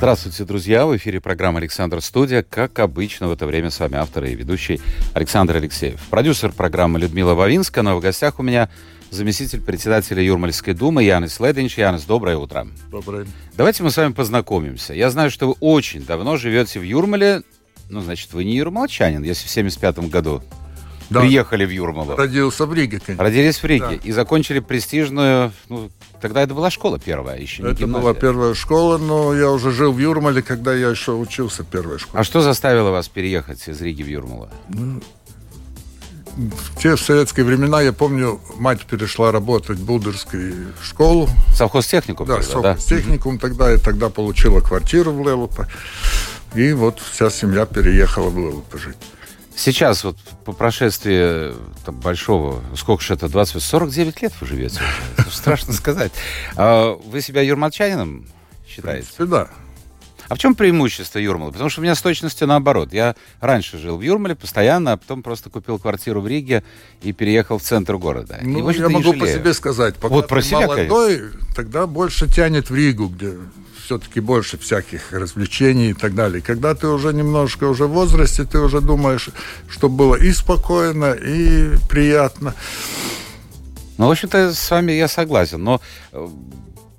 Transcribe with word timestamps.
Здравствуйте, 0.00 0.44
друзья! 0.44 0.86
В 0.86 0.96
эфире 0.96 1.20
программа 1.20 1.58
«Александр 1.58 2.00
Студия». 2.00 2.42
Как 2.42 2.78
обычно, 2.78 3.28
в 3.28 3.32
это 3.32 3.44
время 3.44 3.68
с 3.68 3.78
вами 3.78 3.96
автор 3.96 4.24
и 4.24 4.34
ведущий 4.34 4.80
Александр 5.12 5.56
Алексеев. 5.56 6.00
Продюсер 6.08 6.52
программы 6.52 6.98
Людмила 6.98 7.34
Вавинска, 7.34 7.82
но 7.82 7.94
в 7.94 8.00
гостях 8.00 8.38
у 8.38 8.42
меня 8.42 8.70
заместитель 9.10 9.60
председателя 9.60 10.22
Юрмальской 10.22 10.72
думы 10.72 11.04
Янис 11.04 11.38
Лединч. 11.38 11.76
Янис, 11.76 12.04
доброе 12.04 12.38
утро. 12.38 12.66
Доброе. 12.90 13.26
Давайте 13.58 13.82
мы 13.82 13.90
с 13.90 13.98
вами 13.98 14.14
познакомимся. 14.14 14.94
Я 14.94 15.10
знаю, 15.10 15.30
что 15.30 15.48
вы 15.48 15.54
очень 15.60 16.02
давно 16.06 16.38
живете 16.38 16.80
в 16.80 16.82
Юрмале. 16.82 17.42
Ну, 17.90 18.00
значит, 18.00 18.32
вы 18.32 18.44
не 18.44 18.56
юрмалчанин, 18.56 19.22
если 19.22 19.46
в 19.48 19.50
75 19.50 20.08
году 20.08 20.42
Да. 21.10 21.20
приехали 21.20 21.64
в 21.64 21.70
Юрмалу. 21.70 22.14
Родился 22.16 22.66
в 22.66 22.72
Риге, 22.72 23.00
конечно. 23.04 23.24
Родились 23.24 23.58
в 23.62 23.64
Риге 23.64 23.86
Да. 23.88 23.94
и 23.96 24.12
закончили 24.12 24.60
престижную... 24.60 25.52
Ну, 25.68 25.90
тогда 26.20 26.42
это 26.42 26.54
была 26.54 26.70
школа 26.70 26.98
первая, 26.98 27.38
еще 27.38 27.62
не 27.62 27.70
Это 27.70 27.80
гимназия. 27.80 28.02
была 28.02 28.14
первая 28.14 28.54
школа, 28.54 28.96
но 28.98 29.34
я 29.34 29.50
уже 29.50 29.72
жил 29.72 29.92
в 29.92 29.98
Юрмале, 29.98 30.40
когда 30.42 30.72
я 30.74 30.88
еще 30.88 31.12
учился 31.12 31.64
в 31.64 31.66
первой 31.66 31.98
школе. 31.98 32.20
А 32.20 32.24
что 32.24 32.40
заставило 32.40 32.90
вас 32.90 33.08
переехать 33.08 33.66
из 33.68 33.80
Риги 33.80 34.02
в 34.04 34.08
Юрмалу? 34.08 34.48
В 36.36 36.80
те 36.80 36.96
советские 36.96 37.44
времена, 37.44 37.82
я 37.82 37.92
помню, 37.92 38.40
мать 38.56 38.86
перешла 38.86 39.32
работать 39.32 39.78
в 39.78 39.84
Будерскую 39.84 40.68
школу. 40.80 41.28
Совхозтехникум 41.56 42.26
Да, 42.28 42.36
тогда, 42.40 42.60
да? 42.62 42.76
техникум 42.76 43.38
тогда, 43.38 43.74
и 43.74 43.78
тогда 43.78 44.10
получила 44.10 44.60
квартиру 44.60 45.10
в 45.12 45.26
Лелупе. 45.26 45.66
И 46.54 46.72
вот 46.72 47.00
вся 47.00 47.30
семья 47.30 47.66
переехала 47.66 48.30
в 48.30 48.38
Лелупе 48.38 48.78
жить. 48.78 48.96
Сейчас 49.60 50.04
вот 50.04 50.16
по 50.46 50.52
прошествии 50.52 51.54
там, 51.84 51.94
большого, 51.96 52.62
сколько 52.74 53.02
же 53.04 53.12
это, 53.12 53.28
20, 53.28 53.62
49 53.62 54.22
лет 54.22 54.32
вы 54.40 54.46
живете 54.46 54.80
уже. 55.18 55.30
Страшно 55.30 55.72
сказать. 55.74 56.12
А 56.56 56.94
Вы 56.94 57.20
себя 57.20 57.42
юрмалчанином 57.42 58.26
В 58.66 58.70
считаете? 58.70 59.06
принципе, 59.06 59.24
да. 59.26 59.48
А 60.30 60.36
в 60.36 60.38
чем 60.38 60.54
преимущество 60.54 61.18
Юрмала? 61.18 61.50
Потому 61.50 61.70
что 61.70 61.80
у 61.80 61.82
меня 61.82 61.96
с 61.96 62.00
точностью 62.00 62.46
наоборот. 62.46 62.92
Я 62.92 63.16
раньше 63.40 63.78
жил 63.78 63.96
в 63.96 64.00
Юрмале 64.00 64.36
постоянно, 64.36 64.92
а 64.92 64.96
потом 64.96 65.24
просто 65.24 65.50
купил 65.50 65.80
квартиру 65.80 66.20
в 66.20 66.28
Риге 66.28 66.62
и 67.02 67.12
переехал 67.12 67.58
в 67.58 67.62
центр 67.62 67.96
города. 67.96 68.38
И, 68.40 68.46
Ну, 68.46 68.68
общем-то, 68.68 68.90
я 68.90 68.96
могу 68.96 69.12
по 69.14 69.26
себе 69.26 69.52
сказать. 69.52 69.96
Пока 69.96 70.14
Вот 70.14 70.28
про 70.28 70.40
себя, 70.40 70.68
молодой, 70.68 71.22
тогда 71.56 71.88
больше 71.88 72.28
тянет 72.32 72.70
в 72.70 72.74
Ригу, 72.76 73.08
где 73.08 73.38
все-таки 73.84 74.20
больше 74.20 74.56
всяких 74.56 75.12
развлечений 75.12 75.90
и 75.90 75.94
так 75.94 76.14
далее. 76.14 76.40
Когда 76.40 76.76
ты 76.76 76.86
уже 76.86 77.12
немножко 77.12 77.64
уже 77.64 77.86
в 77.86 77.90
возрасте, 77.90 78.44
ты 78.44 78.60
уже 78.60 78.80
думаешь, 78.80 79.30
что 79.68 79.88
было 79.88 80.14
и 80.14 80.30
спокойно, 80.30 81.10
и 81.10 81.76
приятно. 81.88 82.54
Ну, 83.98 84.06
в 84.06 84.10
общем-то, 84.12 84.54
с 84.54 84.70
вами 84.70 84.92
я 84.92 85.08
согласен. 85.08 85.64
Но 85.64 85.80
э, 86.12 86.28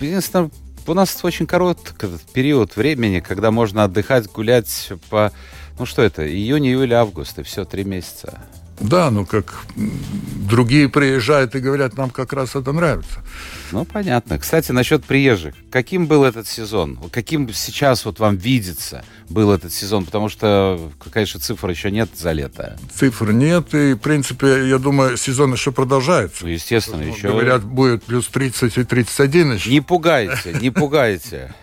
единственное, 0.01 0.51
у 0.87 0.93
нас 0.93 1.23
очень 1.23 1.47
короткий 1.47 1.93
период 2.33 2.75
времени, 2.75 3.19
когда 3.19 3.51
можно 3.51 3.83
отдыхать, 3.83 4.27
гулять 4.31 4.91
по... 5.09 5.31
Ну, 5.79 5.85
что 5.85 6.01
это? 6.01 6.27
Июнь, 6.27 6.67
июль, 6.67 6.93
август, 6.93 7.39
и 7.39 7.43
все, 7.43 7.65
три 7.65 7.83
месяца. 7.83 8.41
Да, 8.81 9.11
ну 9.11 9.25
как 9.25 9.65
другие 9.75 10.89
приезжают 10.89 11.55
и 11.55 11.59
говорят, 11.59 11.97
нам 11.97 12.09
как 12.09 12.33
раз 12.33 12.55
это 12.55 12.71
нравится. 12.73 13.23
Ну, 13.71 13.85
понятно. 13.85 14.37
Кстати, 14.37 14.71
насчет 14.71 15.05
приезжих. 15.05 15.55
Каким 15.71 16.07
был 16.07 16.23
этот 16.23 16.47
сезон? 16.47 16.99
Каким 17.11 17.51
сейчас 17.53 18.03
вот 18.05 18.19
вам 18.19 18.35
видится 18.35 19.05
был 19.29 19.51
этот 19.51 19.71
сезон? 19.71 20.05
Потому 20.05 20.27
что, 20.29 20.91
конечно, 21.11 21.39
цифр 21.39 21.69
еще 21.69 21.91
нет 21.91 22.09
за 22.15 22.31
лето. 22.33 22.77
Цифр 22.93 23.31
нет, 23.31 23.73
и, 23.73 23.93
в 23.93 23.99
принципе, 23.99 24.67
я 24.67 24.77
думаю, 24.77 25.15
сезон 25.15 25.53
еще 25.53 25.71
продолжается. 25.71 26.43
Ну, 26.43 26.49
естественно, 26.49 27.03
Ну, 27.03 27.13
еще... 27.13 27.29
Говорят, 27.29 27.63
будет 27.63 28.03
плюс 28.03 28.27
30 28.27 28.77
и 28.77 28.83
31 28.83 29.53
еще. 29.53 29.69
Не 29.69 29.81
пугайте, 29.81 30.53
не 30.59 30.69
пугайте. 30.69 31.53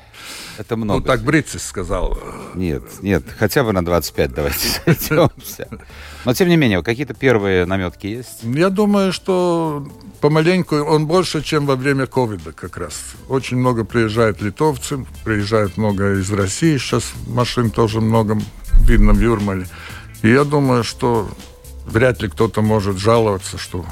Это 0.58 0.74
ну, 0.74 0.84
много. 0.84 1.06
так 1.06 1.22
Брицис 1.22 1.62
сказал. 1.62 2.18
Нет, 2.54 2.82
нет, 3.00 3.22
хотя 3.38 3.62
бы 3.62 3.72
на 3.72 3.84
25 3.84 4.34
давайте 4.34 4.68
сойдемся. 4.84 5.68
Но, 6.24 6.34
тем 6.34 6.48
не 6.48 6.56
менее, 6.56 6.82
какие-то 6.82 7.14
первые 7.14 7.64
наметки 7.64 8.08
есть? 8.08 8.42
Я 8.42 8.68
думаю, 8.68 9.12
что 9.12 9.88
помаленьку 10.20 10.74
он 10.76 11.06
больше, 11.06 11.42
чем 11.42 11.64
во 11.64 11.76
время 11.76 12.06
ковида 12.06 12.52
как 12.52 12.76
раз. 12.76 13.14
Очень 13.28 13.58
много 13.58 13.84
приезжает 13.84 14.42
литовцы, 14.42 15.06
приезжает 15.24 15.76
много 15.76 16.14
из 16.14 16.30
России. 16.32 16.76
Сейчас 16.76 17.12
машин 17.28 17.70
тоже 17.70 18.00
много 18.00 18.36
видно 18.80 19.12
в 19.12 19.20
Юрмале. 19.20 19.68
И 20.22 20.28
я 20.28 20.42
думаю, 20.42 20.82
что 20.82 21.30
вряд 21.86 22.20
ли 22.20 22.28
кто-то 22.28 22.62
может 22.62 22.98
жаловаться, 22.98 23.58
что 23.58 23.86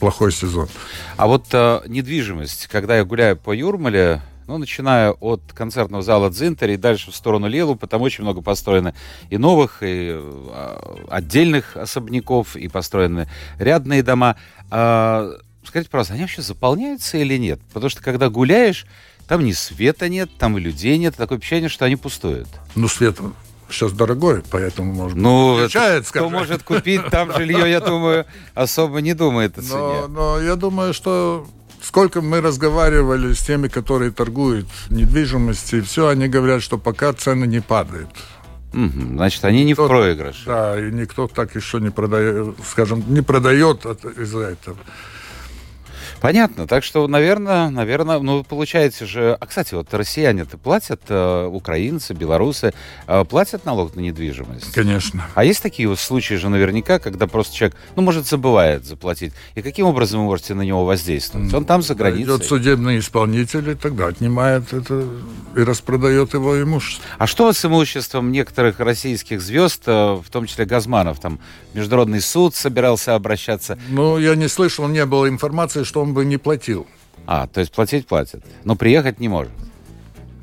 плохой 0.00 0.32
сезон. 0.32 0.68
А 1.16 1.26
вот 1.26 1.46
э, 1.52 1.80
недвижимость, 1.86 2.66
когда 2.66 2.98
я 2.98 3.04
гуляю 3.04 3.36
по 3.38 3.52
Юрмале, 3.52 4.20
ну, 4.48 4.56
начиная 4.58 5.12
от 5.12 5.42
концертного 5.54 6.02
зала 6.02 6.30
Дзинтер 6.30 6.70
и 6.70 6.76
дальше 6.76 7.10
в 7.10 7.14
сторону 7.14 7.46
Лелупа, 7.48 7.86
там 7.86 8.00
очень 8.02 8.24
много 8.24 8.40
построено 8.40 8.94
и 9.28 9.36
новых, 9.36 9.82
и 9.82 10.16
э, 10.18 11.04
отдельных 11.10 11.76
особняков, 11.76 12.56
и 12.56 12.66
построены 12.68 13.28
рядные 13.58 14.02
дома. 14.02 14.36
А, 14.70 15.30
скажите, 15.64 15.90
пожалуйста, 15.90 16.14
они 16.14 16.22
вообще 16.22 16.40
заполняются 16.42 17.18
или 17.18 17.36
нет? 17.36 17.60
Потому 17.72 17.90
что, 17.90 18.02
когда 18.02 18.30
гуляешь, 18.30 18.86
там 19.28 19.44
ни 19.44 19.52
света 19.52 20.08
нет, 20.08 20.30
там 20.38 20.56
и 20.56 20.60
людей 20.60 20.96
нет, 20.96 21.14
такое 21.14 21.36
ощущение, 21.38 21.68
что 21.68 21.84
они 21.84 21.96
пустуют. 21.96 22.48
Ну, 22.74 22.88
свет 22.88 23.18
сейчас 23.70 23.92
дорогой, 23.92 24.42
поэтому, 24.50 24.94
может 24.94 25.12
быть, 25.14 25.22
Ну, 25.22 25.58
это 25.58 25.68
включает, 25.68 26.00
кто 26.04 26.08
скажем. 26.08 26.32
может 26.32 26.62
купить 26.62 27.04
там 27.10 27.30
жилье, 27.34 27.70
я 27.70 27.80
думаю, 27.80 28.24
особо 28.54 29.02
не 29.02 29.12
думает 29.12 29.58
о 29.58 29.60
цене. 29.60 29.76
Но, 29.76 30.08
но 30.08 30.40
я 30.40 30.56
думаю, 30.56 30.94
что 30.94 31.46
сколько 31.88 32.20
мы 32.20 32.42
разговаривали 32.42 33.32
с 33.32 33.40
теми, 33.40 33.68
которые 33.68 34.10
торгуют 34.10 34.66
недвижимостью, 34.90 35.82
все, 35.82 36.08
они 36.08 36.28
говорят, 36.28 36.62
что 36.62 36.76
пока 36.78 37.14
цены 37.14 37.46
не 37.46 37.60
падают. 37.60 38.10
Значит, 38.74 39.44
они 39.46 39.64
не 39.64 39.72
в 39.72 39.78
Тот- 39.78 39.88
проигрыше. 39.88 40.44
Да, 40.44 40.78
и 40.78 40.92
никто 40.92 41.26
так 41.26 41.56
еще 41.56 41.80
не 41.80 41.88
продает, 41.90 42.54
скажем, 42.70 43.02
не 43.08 43.22
продает 43.22 43.86
из-за 44.18 44.40
этого. 44.40 44.76
Понятно. 46.20 46.66
Так 46.66 46.84
что, 46.84 47.06
наверное, 47.06 47.70
наверное, 47.70 48.18
ну, 48.18 48.44
получаете 48.44 49.06
же... 49.06 49.36
А, 49.40 49.46
кстати, 49.46 49.74
вот 49.74 49.92
россияне-то 49.92 50.58
платят, 50.58 51.02
э, 51.08 51.46
украинцы, 51.46 52.14
белорусы, 52.14 52.74
э, 53.06 53.24
платят 53.24 53.64
налог 53.64 53.94
на 53.94 54.00
недвижимость? 54.00 54.72
Конечно. 54.72 55.26
А 55.34 55.44
есть 55.44 55.62
такие 55.62 55.88
вот 55.88 55.98
случаи 55.98 56.34
же 56.34 56.48
наверняка, 56.48 56.98
когда 56.98 57.26
просто 57.26 57.54
человек, 57.54 57.76
ну, 57.96 58.02
может, 58.02 58.26
забывает 58.26 58.84
заплатить. 58.84 59.32
И 59.54 59.62
каким 59.62 59.86
образом 59.86 60.20
вы 60.20 60.26
можете 60.26 60.54
на 60.54 60.62
него 60.62 60.84
воздействовать? 60.84 61.52
Он 61.54 61.64
там 61.64 61.82
за 61.82 61.94
границей. 61.94 62.24
Идет 62.24 62.44
судебный 62.44 62.98
исполнитель, 62.98 63.70
и 63.70 63.74
тогда 63.74 64.08
отнимает 64.08 64.72
это 64.72 65.04
и 65.56 65.60
распродает 65.60 66.34
его 66.34 66.60
имущество. 66.60 67.04
А 67.18 67.26
что 67.26 67.52
с 67.52 67.64
имуществом 67.64 68.32
некоторых 68.32 68.80
российских 68.80 69.40
звезд, 69.40 69.82
э, 69.86 70.14
в 70.14 70.28
том 70.30 70.46
числе 70.46 70.64
Газманов? 70.64 71.20
Там 71.20 71.38
Международный 71.74 72.20
суд 72.20 72.54
собирался 72.54 73.14
обращаться. 73.14 73.78
Ну, 73.88 74.18
я 74.18 74.34
не 74.34 74.48
слышал, 74.48 74.88
не 74.88 75.04
было 75.04 75.28
информации, 75.28 75.84
что 75.84 76.02
он 76.02 76.07
бы 76.14 76.24
не 76.24 76.36
платил. 76.36 76.86
А, 77.26 77.46
то 77.46 77.60
есть 77.60 77.72
платить 77.72 78.06
платят, 78.06 78.42
но 78.64 78.76
приехать 78.76 79.20
не 79.20 79.28
может. 79.28 79.52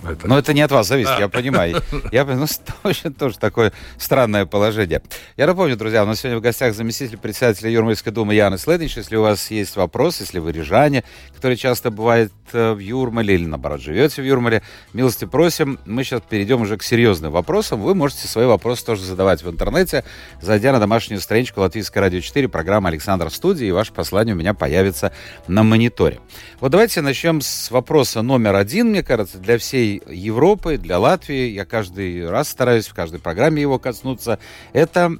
Это. 0.09 0.27
Но 0.27 0.37
это 0.37 0.53
не 0.53 0.61
от 0.61 0.71
вас 0.71 0.87
зависит, 0.87 1.17
я 1.19 1.27
понимаю. 1.29 1.81
Я 2.11 2.25
понимаю, 2.25 2.47
ну, 2.83 3.11
тоже 3.17 3.37
такое 3.39 3.73
странное 3.97 4.45
положение. 4.45 5.01
Я 5.37 5.47
напомню, 5.47 5.75
друзья, 5.75 6.03
у 6.03 6.05
нас 6.05 6.19
сегодня 6.19 6.37
в 6.37 6.41
гостях 6.41 6.75
заместитель 6.75 7.17
председателя 7.17 7.69
Юрмальской 7.69 8.11
думы 8.11 8.35
Яна 8.35 8.57
Следович. 8.57 8.97
Если 8.97 9.15
у 9.15 9.21
вас 9.21 9.49
есть 9.51 9.75
вопрос, 9.75 10.19
если 10.19 10.39
вы 10.39 10.51
рижане, 10.51 11.03
который 11.35 11.57
часто 11.57 11.91
бывает 11.91 12.31
э, 12.53 12.73
в 12.73 12.79
Юрмале 12.79 13.35
или, 13.35 13.45
наоборот, 13.45 13.81
живете 13.81 14.21
в 14.21 14.25
Юрмале, 14.25 14.61
милости 14.93 15.25
просим. 15.25 15.79
Мы 15.85 16.03
сейчас 16.03 16.21
перейдем 16.27 16.61
уже 16.61 16.77
к 16.77 16.83
серьезным 16.83 17.31
вопросам. 17.31 17.81
Вы 17.81 17.95
можете 17.95 18.27
свои 18.27 18.45
вопросы 18.45 18.85
тоже 18.85 19.03
задавать 19.03 19.43
в 19.43 19.49
интернете, 19.49 20.03
зайдя 20.41 20.71
на 20.71 20.79
домашнюю 20.79 21.19
страничку 21.21 21.61
Латвийской 21.61 21.99
радио 21.99 22.19
4, 22.19 22.47
программа 22.47 22.89
Александр 22.89 23.29
Студии, 23.29 23.67
и 23.67 23.71
ваше 23.71 23.93
послание 23.93 24.35
у 24.35 24.37
меня 24.37 24.53
появится 24.53 25.11
на 25.47 25.63
мониторе. 25.63 26.19
Вот 26.59 26.71
давайте 26.71 27.01
начнем 27.01 27.41
с 27.41 27.71
вопроса 27.71 28.21
номер 28.21 28.55
один, 28.55 28.89
мне 28.89 29.03
кажется, 29.03 29.37
для 29.37 29.57
всей 29.57 29.94
Европы, 30.07 30.77
для 30.77 30.99
Латвии. 30.99 31.49
Я 31.49 31.65
каждый 31.65 32.29
раз 32.29 32.49
стараюсь 32.49 32.87
в 32.87 32.93
каждой 32.93 33.19
программе 33.19 33.61
его 33.61 33.79
коснуться. 33.79 34.39
Это 34.73 35.11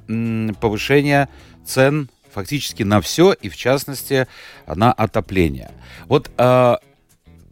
повышение 0.60 1.28
цен 1.64 2.08
фактически 2.32 2.82
на 2.82 3.00
все, 3.00 3.32
и 3.32 3.48
в 3.48 3.56
частности 3.56 4.26
на 4.66 4.92
отопление. 4.92 5.70
Вот 6.06 6.30
а, 6.36 6.78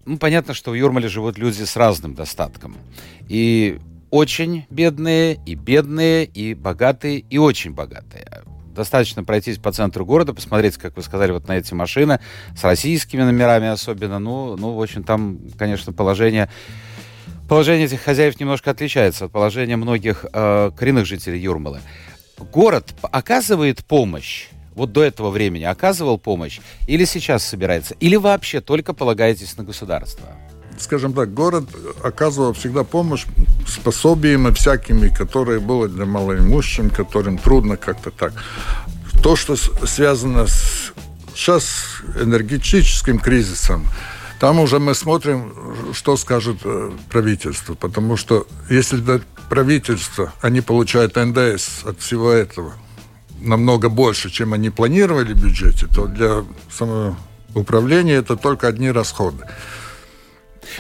ну, 0.07 0.19
понятно, 0.19 0.55
что 0.55 0.71
в 0.71 0.75
Юрмале 0.75 1.09
живут 1.09 1.39
люди 1.39 1.63
с 1.63 1.77
разным 1.77 2.15
достатком. 2.15 2.77
И 3.29 3.79
очень 4.11 4.67
бедные, 4.71 5.41
и 5.47 5.55
бедные, 5.55 6.25
и 6.25 6.55
богатые, 6.55 7.21
и 7.21 7.39
очень 7.39 7.73
богатые. 7.73 8.27
достаточно 8.75 9.23
пройтись 9.23 9.59
по 9.59 9.73
центру 9.73 10.05
города, 10.05 10.35
посмотреть, 10.35 10.77
как 10.77 10.97
вы 10.97 11.03
сказали, 11.03 11.31
вот 11.31 11.47
на 11.47 11.57
эти 11.57 11.73
машины, 11.75 12.21
с 12.57 12.65
российскими 12.65 13.23
номерами 13.23 13.69
особенно. 13.69 14.19
Ну, 14.19 14.57
ну 14.57 14.75
в 14.75 14.83
общем, 14.83 15.05
там, 15.05 15.39
конечно, 15.57 15.93
положение 15.93 16.51
Положение 17.49 17.87
этих 17.87 18.03
хозяев 18.03 18.41
немножко 18.41 18.71
отличается 18.71 19.27
от 19.27 19.33
положения 19.33 19.77
многих 19.77 20.25
э, 20.33 20.71
коренных 20.77 21.07
жителей 21.07 21.39
Юрмалы. 21.39 21.81
Город 22.39 22.95
оказывает 23.13 23.85
помощь 23.85 24.49
вот 24.75 24.93
до 24.93 25.03
этого 25.03 25.31
времени 25.31 25.65
оказывал 25.65 26.19
помощь 26.19 26.61
или 26.87 27.05
сейчас 27.05 27.45
собирается, 27.45 27.95
или 28.01 28.17
вообще 28.17 28.61
только 28.61 28.93
полагаетесь 28.93 29.57
на 29.57 29.65
государство? 29.65 30.27
Скажем 30.79 31.13
так, 31.13 31.33
город 31.33 31.65
оказывал 32.03 32.53
всегда 32.53 32.83
помощь 32.83 33.27
с 33.67 33.79
пособиями 33.79 34.53
всякими, 34.53 35.09
которые 35.09 35.61
были 35.61 35.93
для 35.93 36.05
малоимущим, 36.05 36.91
которым 36.91 37.39
трудно 37.39 37.77
как-то 37.77 38.11
так. 38.11 38.33
То, 39.23 39.37
что 39.37 39.55
связано 39.55 40.49
с 40.49 40.93
сейчас 41.35 42.03
энергетическим 42.21 43.19
кризисом, 43.19 43.87
там 44.41 44.61
уже 44.61 44.79
мы 44.79 44.95
смотрим, 44.95 45.53
что 45.93 46.17
скажет 46.17 46.59
э, 46.65 46.91
правительство. 47.11 47.75
Потому 47.75 48.17
что 48.17 48.47
если 48.71 49.01
правительство, 49.49 50.33
они 50.41 50.61
получают 50.61 51.17
НДС 51.17 51.85
от 51.85 52.01
всего 52.01 52.31
этого 52.31 52.73
намного 53.41 53.89
больше, 53.89 54.31
чем 54.31 54.53
они 54.53 54.71
планировали 54.71 55.35
в 55.35 55.43
бюджете, 55.43 55.87
то 55.87 56.07
для 56.07 56.45
самоуправления 56.71 58.19
это 58.19 58.37
только 58.37 58.69
одни 58.69 58.91
расходы. 58.91 59.47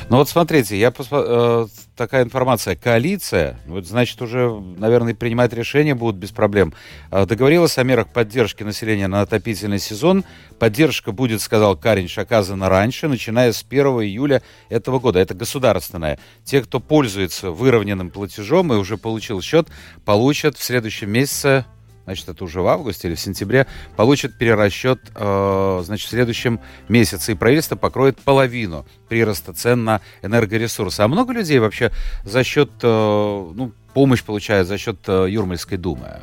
Ну 0.08 0.18
вот 0.18 0.28
смотрите, 0.28 0.78
я 0.78 0.90
посмо... 0.90 1.22
э, 1.24 1.66
такая 1.96 2.24
информация. 2.24 2.76
Коалиция, 2.76 3.58
вот, 3.66 3.86
значит, 3.86 4.20
уже, 4.22 4.50
наверное, 4.50 5.14
принимать 5.14 5.52
решения 5.52 5.94
будут 5.94 6.16
без 6.16 6.30
проблем. 6.30 6.74
Э, 7.10 7.26
договорилась 7.26 7.78
о 7.78 7.82
мерах 7.82 8.08
поддержки 8.12 8.62
населения 8.62 9.06
на 9.08 9.22
отопительный 9.22 9.78
сезон. 9.78 10.24
Поддержка 10.58 11.12
будет, 11.12 11.40
сказал 11.40 11.76
Каринч, 11.76 12.18
оказана 12.18 12.68
раньше, 12.68 13.08
начиная 13.08 13.52
с 13.52 13.64
1 13.68 13.86
июля 14.02 14.42
этого 14.68 14.98
года. 14.98 15.18
Это 15.18 15.34
государственная. 15.34 16.18
Те, 16.44 16.62
кто 16.62 16.80
пользуется 16.80 17.50
выровненным 17.50 18.10
платежом 18.10 18.72
и 18.72 18.76
уже 18.76 18.96
получил 18.96 19.40
счет, 19.40 19.68
получат 20.04 20.56
в 20.56 20.62
следующем 20.62 21.10
месяце 21.10 21.64
значит, 22.04 22.28
это 22.28 22.44
уже 22.44 22.60
в 22.60 22.66
августе 22.66 23.08
или 23.08 23.14
в 23.14 23.20
сентябре, 23.20 23.66
получит 23.96 24.36
перерасчет, 24.38 25.00
э, 25.14 25.82
значит, 25.84 26.06
в 26.06 26.10
следующем 26.10 26.60
месяце. 26.88 27.32
И 27.32 27.34
правительство 27.34 27.76
покроет 27.76 28.18
половину 28.18 28.86
прироста 29.08 29.52
цен 29.52 29.84
на 29.84 30.00
энергоресурсы. 30.22 31.00
А 31.00 31.08
много 31.08 31.32
людей 31.32 31.58
вообще 31.58 31.90
за 32.24 32.44
счет, 32.44 32.70
э, 32.82 32.86
ну, 32.86 33.72
помощь 33.94 34.22
получают 34.22 34.68
за 34.68 34.78
счет 34.78 34.98
э, 35.06 35.26
Юрмальской 35.28 35.78
думы? 35.78 36.20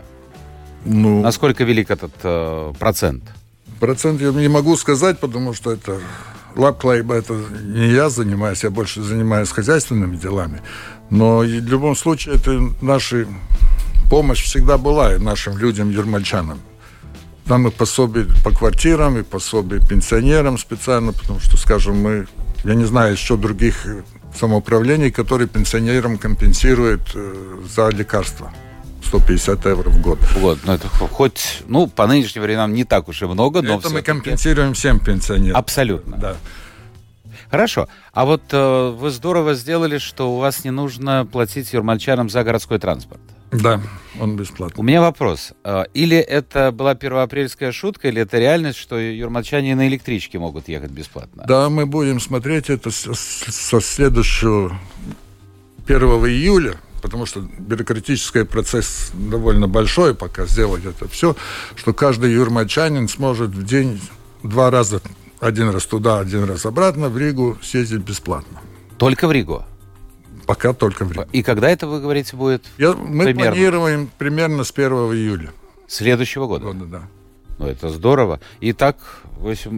Ну, 0.85 1.21
Насколько 1.21 1.63
велик 1.63 1.91
этот 1.91 2.13
э, 2.23 2.73
процент? 2.79 3.23
Процент 3.79 4.21
я 4.21 4.31
не 4.31 4.47
могу 4.47 4.75
сказать, 4.77 5.19
потому 5.19 5.53
что 5.53 5.71
это 5.71 5.99
лапклейба 6.55 7.15
это 7.15 7.33
не 7.63 7.87
я 7.87 8.09
занимаюсь, 8.09 8.63
я 8.63 8.69
больше 8.69 9.01
занимаюсь 9.01 9.49
хозяйственными 9.49 10.17
делами. 10.17 10.61
Но 11.09 11.39
в 11.39 11.45
любом 11.45 11.95
случае 11.95 12.35
это 12.35 12.59
наши 12.81 13.27
помощь 14.09 14.43
всегда 14.43 14.77
была 14.77 15.17
нашим 15.19 15.57
людям, 15.57 15.89
юрмальчанам. 15.89 16.59
Там 17.45 17.67
и 17.67 17.71
пособие 17.71 18.27
по 18.43 18.51
квартирам, 18.51 19.17
и 19.17 19.23
пособие 19.23 19.81
пенсионерам 19.85 20.57
специально, 20.57 21.11
потому 21.11 21.39
что, 21.39 21.57
скажем, 21.57 22.01
мы, 22.01 22.27
я 22.63 22.75
не 22.75 22.85
знаю 22.85 23.13
еще 23.13 23.35
других 23.35 23.85
самоуправлений, 24.37 25.11
которые 25.11 25.47
пенсионерам 25.47 26.17
компенсируют 26.17 27.11
э, 27.15 27.61
за 27.75 27.89
лекарства. 27.89 28.51
150 29.03 29.65
евро 29.65 29.89
в 29.89 30.01
год. 30.01 30.19
Вот, 30.37 30.59
ну 30.63 30.73
это 30.73 30.87
хоть, 30.87 31.63
ну, 31.67 31.87
по 31.87 32.07
нынешним 32.07 32.43
временам 32.43 32.73
не 32.73 32.85
так 32.85 33.09
уж 33.09 33.21
и 33.21 33.25
много, 33.25 33.61
но 33.61 33.79
Это 33.79 33.89
мы 33.89 34.01
компенсируем 34.01 34.73
всем 34.73 34.99
пенсионерам. 34.99 35.57
Абсолютно. 35.57 36.17
Да. 36.17 36.35
Хорошо. 37.49 37.89
А 38.13 38.23
вот 38.23 38.43
э, 38.51 38.95
вы 38.97 39.09
здорово 39.09 39.55
сделали, 39.55 39.97
что 39.97 40.33
у 40.33 40.37
вас 40.37 40.63
не 40.63 40.71
нужно 40.71 41.27
платить 41.29 41.73
юрмальчанам 41.73 42.29
за 42.29 42.43
городской 42.45 42.79
транспорт. 42.79 43.21
Да, 43.51 43.81
он 44.19 44.35
бесплатный. 44.37 44.79
У 44.79 44.83
меня 44.83 45.01
вопрос. 45.01 45.51
А, 45.63 45.83
или 45.93 46.17
это 46.17 46.71
была 46.71 46.95
первоапрельская 46.95 47.71
шутка, 47.71 48.07
или 48.07 48.21
это 48.21 48.39
реальность, 48.39 48.77
что 48.77 48.97
юрмальчане 48.97 49.75
на 49.75 49.87
электричке 49.87 50.39
могут 50.39 50.69
ехать 50.69 50.91
бесплатно? 50.91 51.43
Да, 51.47 51.69
мы 51.69 51.85
будем 51.85 52.19
смотреть 52.19 52.69
это 52.69 52.91
со 52.91 53.81
следующего 53.81 54.77
1 55.85 56.01
июля, 56.01 56.75
потому 57.01 57.25
что 57.25 57.41
бюрократический 57.41 58.45
процесс 58.45 59.11
довольно 59.13 59.67
большой, 59.67 60.15
пока 60.15 60.45
сделать 60.45 60.85
это 60.85 61.07
все, 61.09 61.35
что 61.75 61.93
каждый 61.93 62.31
юрмальчанин 62.31 63.09
сможет 63.09 63.49
в 63.49 63.65
день 63.65 63.99
два 64.43 64.71
раза, 64.71 65.01
один 65.39 65.69
раз 65.69 65.85
туда, 65.85 66.19
один 66.19 66.45
раз 66.45 66.65
обратно 66.65 67.09
в 67.09 67.17
Ригу 67.17 67.57
съездить 67.61 68.01
бесплатно. 68.01 68.59
Только 68.97 69.27
в 69.27 69.31
Ригу? 69.31 69.65
Пока 70.45 70.73
только 70.73 71.05
в 71.05 71.11
Риге. 71.11 71.27
И 71.31 71.43
когда 71.43 71.69
это, 71.69 71.87
вы 71.87 72.01
говорите, 72.01 72.35
будет? 72.35 72.63
Я, 72.77 72.93
мы 72.93 73.25
примерно? 73.25 73.51
планируем 73.51 74.09
примерно 74.17 74.63
с 74.63 74.71
1 74.71 74.91
июля. 74.91 75.51
Следующего 75.87 76.47
года? 76.47 76.65
Года, 76.65 76.85
да. 76.85 77.01
Ну, 77.59 77.67
это 77.67 77.89
здорово. 77.89 78.39
И 78.59 78.73
так, 78.73 78.97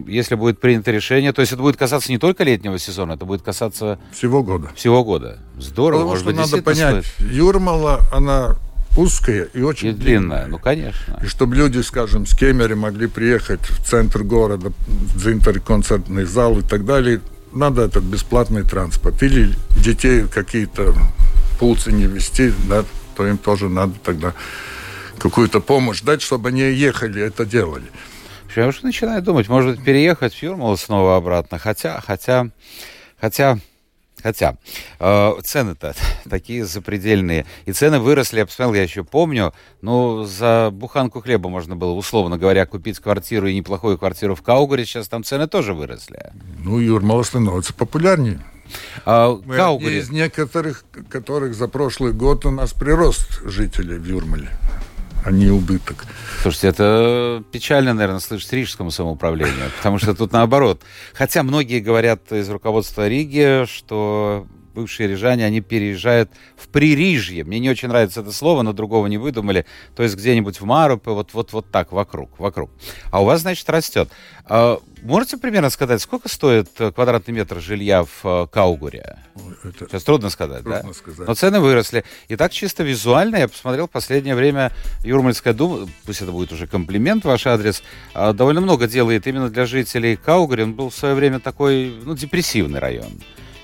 если 0.07 0.36
будет 0.36 0.60
принято 0.60 0.89
решение, 0.92 1.33
то 1.33 1.42
есть 1.42 1.51
это 1.51 1.62
будет 1.62 1.75
касаться 1.75 2.12
не 2.12 2.18
только 2.18 2.44
летнего 2.45 2.80
сезона, 2.80 3.13
это 3.13 3.25
будет 3.25 3.42
касаться... 3.42 4.00
Всего 4.13 4.42
года. 4.42 4.69
Всего 4.75 5.04
года. 5.04 5.39
Здорово. 5.57 6.00
Потому 6.00 6.10
Может 6.12 6.24
что 6.24 6.33
быть, 6.33 6.51
надо 6.51 6.63
понять, 6.63 7.06
стоит... 7.06 7.31
Юрмала, 7.31 8.00
она 8.13 8.56
узкая 8.98 9.50
и 9.54 9.62
очень 9.62 9.89
и 9.89 9.92
длинная. 9.92 10.45
длинная. 10.45 10.48
Ну, 10.48 10.59
конечно. 10.59 11.19
И 11.24 11.27
чтобы 11.27 11.56
люди, 11.56 11.80
скажем, 11.80 12.25
с 12.25 12.33
Кемери 12.38 12.75
могли 12.75 13.07
приехать 13.07 13.62
в 13.62 13.83
центр 13.83 14.24
города, 14.24 14.71
в 14.88 15.19
центр 15.19 15.59
концертный 15.59 16.24
зал 16.24 16.59
и 16.59 16.62
так 16.62 16.86
далее, 16.86 17.19
надо 17.56 17.84
этот 17.84 18.04
бесплатный 18.04 18.64
транспорт. 18.64 19.22
Или 19.24 19.54
детей 19.78 20.28
какие-то 20.28 20.94
пулцы 21.60 21.92
не 21.92 22.06
вести, 22.06 22.54
да, 22.68 22.84
то 23.16 23.28
им 23.28 23.38
тоже 23.38 23.70
надо 23.70 23.94
тогда 24.04 24.34
какую-то 25.20 25.62
помощь 25.62 26.02
дать, 26.02 26.22
чтобы 26.22 26.50
они 26.50 26.62
ехали, 26.62 27.22
это 27.22 27.46
делали. 27.46 27.86
Я 28.56 28.68
уже 28.68 28.80
начинаю 28.84 29.22
думать, 29.22 29.50
может 29.50 29.84
переехать 29.84 30.34
в 30.34 30.44
Юрмалу 30.44 30.78
снова 30.78 31.16
обратно. 31.16 31.58
Хотя, 31.58 32.00
хотя, 32.02 32.50
хотя 33.20 33.58
Хотя 34.24 34.58
э, 35.00 35.34
цены-то 35.44 35.94
такие 36.30 36.66
запредельные. 36.66 37.46
И 37.66 37.74
цены 37.74 38.00
выросли, 38.00 38.40
я 38.40 38.46
посмотрел, 38.46 38.74
я 38.74 38.84
еще 38.84 39.04
помню, 39.04 39.54
ну, 39.81 40.24
за 40.24 40.69
буханку 40.71 41.21
хлеба 41.21 41.50
можно 41.50 41.76
было, 41.76 41.92
условно 41.92 42.38
говоря, 42.38 42.66
купить 42.66 43.00
квартиру 43.00 43.47
и 43.47 43.56
неплохую 43.56 43.97
квартиру 43.97 44.36
в 44.36 44.42
Каугаре. 44.42 44.86
Сейчас 44.86 45.09
там 45.09 45.24
цены 45.24 45.47
тоже 45.47 45.74
выросли. 45.74 46.31
Ну, 46.64 46.80
Юрмала 46.80 47.24
становится 47.24 47.74
популярнее. 47.74 48.40
А, 49.06 49.38
Мы 49.45 49.57
Каугаре... 49.57 50.00
из 50.00 50.09
некоторых, 50.09 50.86
которых 51.09 51.54
за 51.54 51.68
прошлый 51.68 52.14
год 52.14 52.45
у 52.45 52.52
нас 52.52 52.71
прирост 52.71 53.42
жителей 53.44 53.97
в 53.97 54.06
Юрмале 54.06 54.50
а 55.23 55.31
не 55.31 55.49
убыток. 55.49 56.06
Слушайте, 56.42 56.68
это 56.68 57.44
печально, 57.51 57.94
наверное, 57.94 58.19
слышать 58.19 58.51
рижскому 58.53 58.92
самоуправлению, 58.92 59.71
потому 59.77 59.97
что 59.97 60.13
тут 60.13 60.31
наоборот. 60.31 60.81
Хотя 61.13 61.44
многие 61.44 61.80
говорят 61.80 62.31
из 62.31 62.49
руководства 62.49 63.07
Риги, 63.07 63.65
что 63.68 64.45
бывшие 64.73 65.07
рижане, 65.07 65.45
они 65.45 65.61
переезжают 65.61 66.31
в 66.56 66.68
Пририжье. 66.68 67.44
Мне 67.44 67.59
не 67.59 67.69
очень 67.69 67.87
нравится 67.87 68.21
это 68.21 68.31
слово, 68.31 68.61
но 68.61 68.73
другого 68.73 69.07
не 69.07 69.18
выдумали. 69.18 69.65
То 69.95 70.03
есть 70.03 70.15
где-нибудь 70.15 70.59
в 70.59 70.65
Марупе, 70.65 71.11
вот, 71.11 71.33
вот, 71.33 71.53
вот 71.53 71.71
так, 71.71 71.92
вокруг, 71.92 72.39
вокруг. 72.39 72.71
А 73.11 73.21
у 73.21 73.25
вас, 73.25 73.42
значит, 73.42 73.69
растет. 73.69 74.09
А, 74.45 74.80
можете 75.01 75.37
примерно 75.37 75.69
сказать, 75.69 76.01
сколько 76.01 76.27
стоит 76.27 76.69
квадратный 76.95 77.33
метр 77.33 77.59
жилья 77.59 78.03
в 78.03 78.25
э, 78.25 78.47
Каугуре? 78.51 79.18
Это 79.63 79.87
Сейчас 79.87 80.03
трудно 80.03 80.30
сказать, 80.30 80.63
трудно 80.63 80.83
да? 80.83 80.94
Сказать. 80.94 81.27
Но 81.27 81.33
цены 81.33 81.59
выросли. 81.59 82.03
И 82.27 82.35
так 82.35 82.51
чисто 82.51 82.83
визуально 82.83 83.37
я 83.37 83.47
посмотрел 83.47 83.87
в 83.87 83.92
последнее 83.92 84.35
время 84.35 84.71
Юрмальская 85.03 85.53
дума, 85.53 85.87
пусть 86.06 86.21
это 86.21 86.31
будет 86.31 86.51
уже 86.51 86.68
комплимент 86.68 87.23
ваш 87.23 87.47
адрес, 87.47 87.83
а, 88.13 88.33
довольно 88.33 88.61
много 88.61 88.87
делает 88.87 89.27
именно 89.27 89.49
для 89.49 89.65
жителей 89.65 90.18
Каугури. 90.18 90.63
Он 90.63 90.73
был 90.73 90.89
в 90.89 90.95
свое 90.95 91.15
время 91.15 91.39
такой, 91.39 91.94
ну, 92.03 92.15
депрессивный 92.15 92.80
район. 92.80 93.11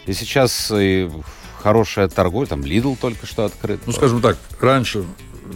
И 0.05 0.13
сейчас 0.13 0.71
и 0.75 1.09
хорошая 1.61 2.07
торговля, 2.07 2.47
там 2.47 2.61
Lidl 2.61 2.97
только 2.99 3.25
что 3.25 3.45
открыт. 3.45 3.81
Ну, 3.85 3.91
скажем 3.91 4.21
так, 4.21 4.37
раньше 4.59 5.03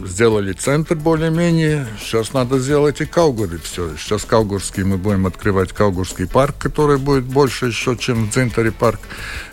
сделали 0.04 0.52
центр 0.52 0.96
более-менее, 0.96 1.86
сейчас 2.00 2.32
надо 2.32 2.58
сделать 2.58 3.00
и 3.00 3.06
Каугури 3.06 3.58
все. 3.58 3.96
Сейчас 3.96 4.24
Каугурский 4.24 4.82
мы 4.82 4.98
будем 4.98 5.26
открывать 5.26 5.72
Каугурский 5.72 6.26
парк, 6.26 6.56
который 6.58 6.98
будет 6.98 7.24
больше 7.24 7.66
еще, 7.66 7.96
чем 7.96 8.28
в 8.28 8.32
центре 8.32 8.72
парк 8.72 9.00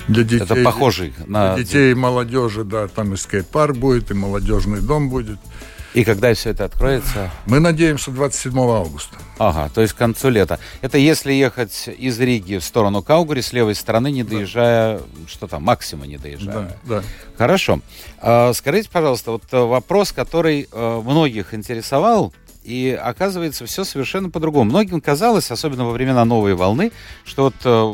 для 0.07 0.23
детей. 0.23 0.43
Это 0.43 0.55
похожий 0.63 1.13
на... 1.27 1.55
Для 1.55 1.63
детей 1.63 1.91
и 1.91 1.95
молодежи, 1.95 2.63
да, 2.63 2.87
там 2.87 3.13
и 3.13 3.17
скейт-парк 3.17 3.75
будет, 3.75 4.11
и 4.11 4.13
молодежный 4.13 4.81
дом 4.81 5.09
будет. 5.09 5.37
И 5.93 6.03
когда 6.03 6.33
все 6.33 6.51
это 6.51 6.65
откроется? 6.65 7.29
Мы 7.45 7.59
надеемся 7.59 8.11
27 8.11 8.57
августа. 8.59 9.15
Ага, 9.37 9.69
то 9.73 9.81
есть 9.81 9.93
к 9.93 9.97
концу 9.97 10.29
лета. 10.29 10.59
Это 10.81 10.97
если 10.97 11.33
ехать 11.33 11.89
из 11.97 12.19
Риги 12.19 12.57
в 12.57 12.63
сторону 12.63 13.01
Каугури, 13.01 13.41
с 13.41 13.51
левой 13.53 13.75
стороны, 13.75 14.11
не 14.11 14.23
доезжая, 14.23 14.99
да. 14.99 15.03
что 15.27 15.47
там, 15.47 15.63
максима 15.63 16.05
не 16.05 16.17
доезжая. 16.17 16.77
Да, 16.83 17.01
да. 17.01 17.03
Хорошо. 17.37 17.79
А, 18.19 18.53
скажите, 18.53 18.89
пожалуйста, 18.89 19.31
вот 19.31 19.43
э, 19.51 19.59
вопрос, 19.59 20.11
который 20.11 20.69
э, 20.71 21.01
многих 21.03 21.53
интересовал, 21.53 22.33
и 22.63 22.97
оказывается 23.01 23.65
все 23.65 23.83
совершенно 23.83 24.29
по-другому. 24.29 24.69
Многим 24.69 25.01
казалось, 25.01 25.49
особенно 25.51 25.85
во 25.85 25.91
времена 25.91 26.23
новой 26.25 26.53
волны, 26.53 26.91
что 27.25 27.45
вот 27.45 27.55
э, 27.63 27.93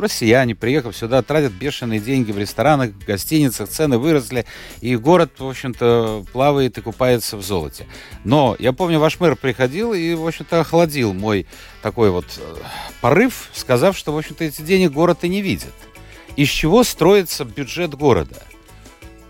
россияне, 0.00 0.54
приехав 0.54 0.96
сюда, 0.96 1.22
тратят 1.22 1.52
бешеные 1.52 2.00
деньги 2.00 2.32
в 2.32 2.38
ресторанах, 2.38 2.90
в 2.90 3.04
гостиницах, 3.04 3.68
цены 3.68 3.98
выросли, 3.98 4.46
и 4.80 4.96
город, 4.96 5.32
в 5.38 5.48
общем-то, 5.48 6.24
плавает 6.32 6.78
и 6.78 6.80
купается 6.80 7.36
в 7.36 7.42
золоте. 7.42 7.86
Но 8.24 8.56
я 8.58 8.72
помню, 8.72 8.98
ваш 8.98 9.20
мэр 9.20 9.36
приходил 9.36 9.92
и, 9.92 10.14
в 10.14 10.26
общем-то, 10.26 10.60
охладил 10.60 11.12
мой 11.12 11.46
такой 11.82 12.10
вот 12.10 12.26
э, 12.38 12.54
порыв, 13.00 13.50
сказав, 13.52 13.96
что, 13.96 14.12
в 14.12 14.18
общем-то, 14.18 14.44
эти 14.44 14.62
денег 14.62 14.92
город 14.92 15.18
и 15.22 15.28
не 15.28 15.42
видит. 15.42 15.74
Из 16.36 16.48
чего 16.48 16.82
строится 16.84 17.44
бюджет 17.44 17.94
города? 17.94 18.42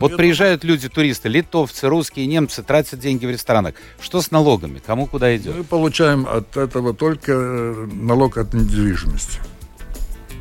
Вот 0.03 0.17
приезжают 0.17 0.65
люди, 0.65 0.89
туристы, 0.89 1.29
литовцы, 1.29 1.89
русские, 1.89 2.27
немцы, 2.27 2.65
тратят 2.65 2.99
деньги 2.99 3.25
в 3.25 3.31
ресторанах. 3.31 3.77
Что 4.01 4.21
с 4.21 4.33
налогами? 4.33 4.83
Кому 4.85 5.07
куда 5.07 5.37
идет? 5.37 5.57
Мы 5.57 5.63
получаем 5.63 6.27
от 6.29 6.57
этого 6.57 6.93
только 6.93 7.33
э, 7.33 7.89
налог 7.93 8.37
от 8.37 8.53
недвижимости. 8.53 9.39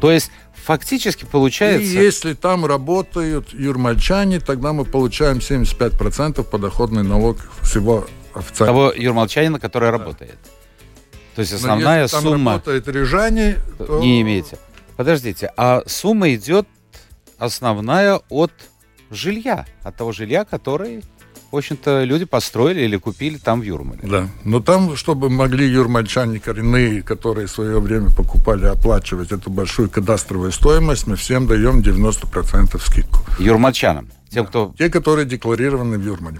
То 0.01 0.12
есть 0.12 0.31
фактически 0.53 1.25
получается... 1.25 1.88
И 1.88 1.93
если 1.93 2.34
там 2.34 2.65
работают 2.65 3.53
юрмальчане, 3.53 4.39
тогда 4.39 4.74
мы 4.74 4.84
получаем 4.84 5.38
75% 5.38 6.43
подоходный 6.43 7.03
налог 7.03 7.38
всего 7.62 8.08
официально. 8.34 8.74
Того 8.74 8.93
юрмальчанина, 8.96 9.60
который 9.60 9.91
да. 9.91 9.98
работает. 9.98 10.39
То 11.36 11.41
есть 11.41 11.53
основная 11.53 11.98
Но 11.98 12.01
если 12.01 12.15
там 12.15 12.24
сумма... 12.24 12.51
работает 12.53 12.88
рижане, 12.88 13.58
то... 13.77 14.00
Не 14.00 14.22
имеете. 14.22 14.58
Подождите, 14.98 15.51
а 15.55 15.84
сумма 15.86 16.34
идет 16.34 16.67
основная 17.38 18.22
от 18.29 18.51
жилья, 19.10 19.65
от 19.84 19.96
того 19.96 20.12
жилья, 20.12 20.46
который 20.46 21.03
в 21.51 21.58
общем-то, 21.58 22.03
люди 22.03 22.25
построили 22.25 22.81
или 22.81 22.98
купили 22.98 23.38
там 23.38 23.62
в 23.62 23.63
Юрмале. 23.63 24.00
Да, 24.03 24.29
но 24.43 24.62
там, 24.62 24.96
чтобы 24.96 25.29
могли 25.29 25.67
юрмальчане 25.67 26.39
коренные, 26.39 27.01
которые 27.01 27.48
в 27.48 27.51
свое 27.51 27.79
время 27.79 28.10
покупали, 28.10 28.65
оплачивать 28.65 29.31
эту 29.31 29.50
большую 29.50 29.89
кадастровую 29.89 30.51
стоимость, 30.51 31.08
мы 31.08 31.15
всем 31.15 31.48
даем 31.48 31.79
90% 31.79 32.79
скидку. 32.79 33.20
Юрмальчанам? 33.39 34.10
Тем, 34.29 34.46
да. 34.46 34.50
кто... 34.50 34.74
Те, 34.77 34.89
которые 34.89 35.25
декларированы 35.25 35.98
в 35.98 36.05
Юрмале. 36.05 36.39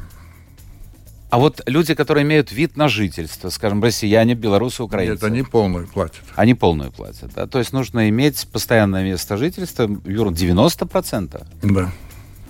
А 1.30 1.39
вот 1.39 1.62
люди, 1.65 1.94
которые 1.96 2.24
имеют 2.24 2.51
вид 2.51 2.75
на 2.75 2.89
жительство, 2.89 3.50
скажем, 3.50 3.82
россияне, 3.82 4.36
белорусы, 4.36 4.84
украинцы. 4.84 5.13
Нет, 5.13 5.24
они 5.24 5.44
полную 5.44 5.88
платят. 5.88 6.24
Они 6.36 6.53
полную 6.53 6.91
платят, 6.91 7.32
да? 7.34 7.48
То 7.48 7.60
есть 7.60 7.72
нужно 7.72 8.10
иметь 8.10 8.46
постоянное 8.51 9.06
место 9.06 9.38
жительства, 9.38 9.89
Юр, 10.06 10.27
90%? 10.27 11.46
Да. 11.63 11.91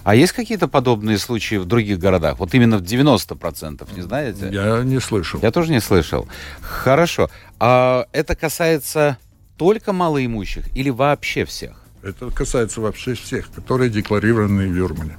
А 0.04 0.16
есть 0.16 0.34
какие-то 0.34 0.68
подобные 0.68 1.18
случаи 1.18 1.56
в 1.56 1.66
других 1.66 2.00
городах? 2.00 2.40
Вот 2.40 2.54
именно 2.54 2.78
в 2.78 2.82
90%, 2.82 3.96
не 3.96 4.02
знаете? 4.02 4.50
Я 4.52 4.82
не 4.84 5.00
слышал. 5.00 5.40
Я 5.42 5.52
тоже 5.52 5.72
не 5.72 5.80
слышал. 5.80 6.28
Хорошо. 6.62 7.30
А 7.60 8.08
это 8.12 8.36
касается 8.36 9.18
только 9.58 9.94
малоимущих 9.94 10.76
или 10.76 10.90
вообще 10.90 11.46
всех? 11.46 11.82
Это 12.02 12.32
касается 12.32 12.82
вообще 12.82 13.14
всех, 13.14 13.52
которые 13.52 13.92
декларированы 13.92 14.68
в 14.68 14.76
Юрмале. 14.76 15.18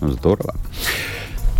Здорово. 0.00 0.56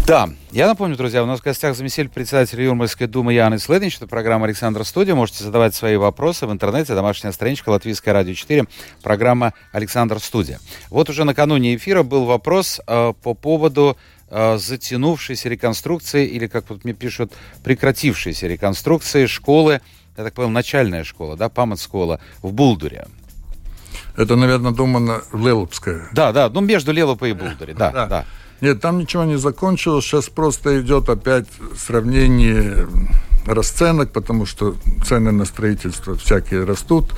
Да, 0.07 0.29
я 0.51 0.67
напомню, 0.67 0.97
друзья, 0.97 1.23
у 1.23 1.27
нас 1.27 1.39
в 1.39 1.45
гостях 1.45 1.77
заместитель 1.77 2.09
председателя 2.09 2.65
Юрмальской 2.65 3.07
думы 3.07 3.35
Яны 3.35 3.61
Следович. 3.61 3.99
Это 3.99 4.09
программа 4.09 4.47
«Александра 4.47 4.83
Студия». 4.83 5.15
Можете 5.15 5.45
задавать 5.45 5.77
свои 5.77 5.97
вопросы 5.97 6.45
в 6.45 6.51
интернете. 6.51 6.97
Домашняя 6.97 7.33
страничка 7.33 7.69
Латвийское 7.69 8.13
радио 8.13 8.35
4. 8.35 8.65
Программа 9.01 9.53
«Александр 9.71 10.19
Студия». 10.19 10.59
Вот 10.91 11.09
уже 11.09 11.23
накануне 11.23 11.77
эфира 11.77 12.03
был 12.03 12.25
вопрос 12.25 12.81
э, 12.85 13.13
по 13.23 13.35
поводу 13.35 13.97
э, 14.29 14.59
затянувшейся 14.59 15.49
реконструкции, 15.49 16.27
или, 16.27 16.49
как 16.49 16.69
вот 16.69 16.83
мне 16.83 16.95
пишут, 16.95 17.33
прекратившейся 17.63 18.49
реконструкции 18.49 19.27
школы, 19.27 19.81
я 20.17 20.25
так 20.25 20.35
понял, 20.35 20.51
начальная 20.51 21.05
школа, 21.05 21.37
да, 21.37 21.49
Памат-школа 21.49 22.19
в 22.43 22.53
Булдуре. 22.53 23.07
Это, 24.17 24.35
наверное, 24.35 24.73
думано 24.73 25.23
Лелупская. 25.33 26.09
Да, 26.13 26.33
да, 26.33 26.51
ну 26.51 26.61
между 26.61 26.91
Лелупой 26.91 27.31
и 27.31 27.35
Булдуре, 27.35 27.73
да, 27.73 27.93
да. 27.93 28.07
да. 28.07 28.27
Нет, 28.63 28.81
там 28.81 28.99
ничего 28.99 29.25
не 29.25 29.37
закончилось. 29.37 30.05
Сейчас 30.05 30.29
просто 30.29 30.81
идет 30.81 31.09
опять 31.09 31.47
сравнение 31.77 32.87
расценок, 33.45 34.13
потому 34.13 34.47
что 34.47 34.77
цены 35.05 35.33
на 35.33 35.45
строительство 35.45 36.15
всякие 36.15 36.63
растут, 36.63 37.11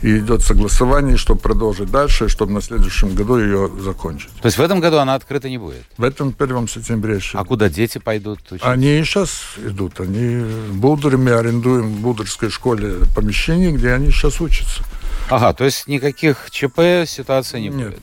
и 0.00 0.18
идет 0.18 0.40
согласование, 0.42 1.18
чтобы 1.18 1.40
продолжить 1.40 1.90
дальше, 1.90 2.30
чтобы 2.30 2.52
на 2.52 2.62
следующем 2.62 3.14
году 3.14 3.38
ее 3.38 3.70
закончить. 3.80 4.30
То 4.40 4.46
есть 4.46 4.56
в 4.56 4.62
этом 4.62 4.80
году 4.80 4.96
она 4.96 5.14
открыта 5.14 5.50
не 5.50 5.58
будет? 5.58 5.84
В 5.98 6.04
этом 6.04 6.32
первом 6.32 6.68
сентябре 6.68 7.16
еще. 7.16 7.36
А 7.36 7.44
куда 7.44 7.68
дети 7.68 7.98
пойдут? 7.98 8.40
Учиться? 8.50 8.70
Они 8.70 9.04
сейчас 9.04 9.42
идут. 9.58 10.00
Они 10.00 10.42
в 10.42 10.76
Булдуре, 10.76 11.18
мы 11.18 11.32
арендуем 11.32 11.96
в 11.96 12.00
Булдурской 12.00 12.48
школе 12.48 12.94
помещение, 13.14 13.72
где 13.72 13.92
они 13.92 14.10
сейчас 14.10 14.40
учатся. 14.40 14.82
Ага, 15.28 15.52
то 15.52 15.64
есть 15.64 15.86
никаких 15.86 16.50
ЧП 16.50 17.04
ситуации 17.06 17.60
не 17.60 17.68
Нет. 17.68 17.88
будет? 17.88 18.00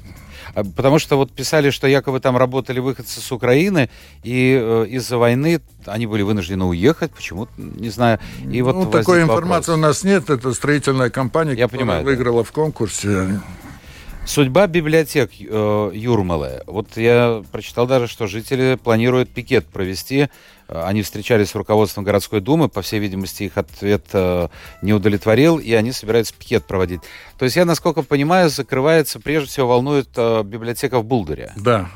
А, 0.56 0.64
потому 0.64 1.00
что 1.00 1.18
вот 1.18 1.32
писали, 1.32 1.70
что 1.70 1.88
якобы 1.88 2.20
там 2.20 2.38
работали 2.38 2.80
выходцы 2.80 3.20
с 3.20 3.32
Украины, 3.32 3.90
и 4.24 4.58
э, 4.60 4.86
из-за 4.90 5.18
войны 5.18 5.62
они 5.86 6.08
были 6.08 6.22
вынуждены 6.22 6.66
уехать, 6.66 7.12
почему 7.12 7.48
не 7.58 7.90
знаю. 7.90 8.20
И 8.42 8.62
ну, 8.62 8.72
вот 8.72 8.92
такой 8.92 9.22
информации 9.22 9.72
вопрос. 9.72 9.86
у 9.86 9.88
нас 9.88 10.04
нет. 10.04 10.30
Это 10.30 10.54
строительная 10.54 11.10
компания, 11.10 11.52
Я 11.52 11.66
которая 11.66 11.80
понимаю, 11.80 12.06
выиграла 12.06 12.44
да. 12.44 12.50
в 12.50 12.52
конкурсе. 12.54 13.42
Судьба 14.26 14.66
библиотек 14.66 15.32
э, 15.40 15.92
Юрмалы. 15.94 16.64
Вот 16.66 16.98
я 16.98 17.44
прочитал 17.52 17.86
даже, 17.86 18.08
что 18.08 18.26
жители 18.26 18.80
планируют 18.82 19.30
пикет 19.30 19.66
провести. 19.68 20.30
Они 20.68 21.04
встречались 21.04 21.50
с 21.50 21.56
руководством 21.56 22.04
городской 22.04 22.42
думы, 22.42 22.70
по 22.70 22.82
всей 22.82 23.00
видимости, 23.00 23.44
их 23.44 23.58
ответ 23.58 24.06
э, 24.14 24.48
не 24.82 24.94
удовлетворил, 24.94 25.60
и 25.60 25.72
они 25.74 25.92
собираются 25.92 26.34
пикет 26.34 26.66
проводить. 26.66 27.02
То 27.38 27.46
есть 27.46 27.56
я, 27.56 27.66
насколько 27.66 28.02
понимаю, 28.02 28.50
закрывается, 28.50 29.20
прежде 29.20 29.50
всего, 29.50 29.68
волнует 29.68 30.10
э, 30.16 30.42
библиотека 30.44 31.00
в 31.00 31.06
Булдуре. 31.06 31.54
Да, 31.56 31.90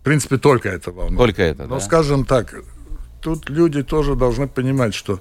в 0.00 0.04
принципе, 0.04 0.36
только 0.36 0.68
это 0.68 0.92
волнует. 0.92 1.18
Только 1.18 1.42
это, 1.42 1.66
Но, 1.66 1.76
да? 1.76 1.80
скажем 1.80 2.26
так, 2.26 2.54
тут 3.22 3.48
люди 3.48 3.82
тоже 3.82 4.14
должны 4.14 4.46
понимать, 4.46 4.94
что 4.94 5.20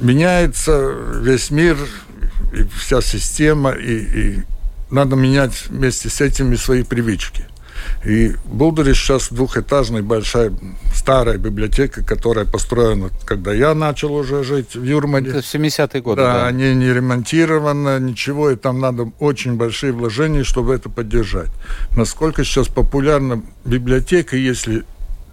меняется 0.00 0.90
весь 1.20 1.50
мир, 1.50 1.76
и 2.52 2.64
вся 2.64 3.00
система, 3.00 3.70
и, 3.70 3.94
и 3.94 4.42
надо 4.90 5.14
менять 5.14 5.68
вместе 5.68 6.08
с 6.08 6.20
этими 6.20 6.56
свои 6.56 6.82
привычки. 6.82 7.46
И 8.04 8.34
Булдере 8.44 8.94
сейчас 8.94 9.28
двухэтажная 9.30 10.02
большая 10.02 10.52
старая 10.94 11.38
библиотека, 11.38 12.04
которая 12.04 12.44
построена, 12.44 13.10
когда 13.24 13.52
я 13.52 13.74
начал 13.74 14.14
уже 14.14 14.44
жить 14.44 14.74
в 14.74 14.82
Юрмале. 14.82 15.30
Это 15.30 15.38
70-е 15.38 16.00
годы, 16.02 16.22
да, 16.22 16.34
да. 16.34 16.46
они 16.46 16.74
не 16.74 16.92
ремонтированы, 16.92 18.00
ничего, 18.00 18.50
и 18.50 18.56
там 18.56 18.80
надо 18.80 19.10
очень 19.18 19.54
большие 19.54 19.92
вложения, 19.92 20.44
чтобы 20.44 20.74
это 20.74 20.88
поддержать. 20.88 21.50
Насколько 21.96 22.44
сейчас 22.44 22.68
популярна 22.68 23.42
библиотека, 23.64 24.36
если 24.36 24.84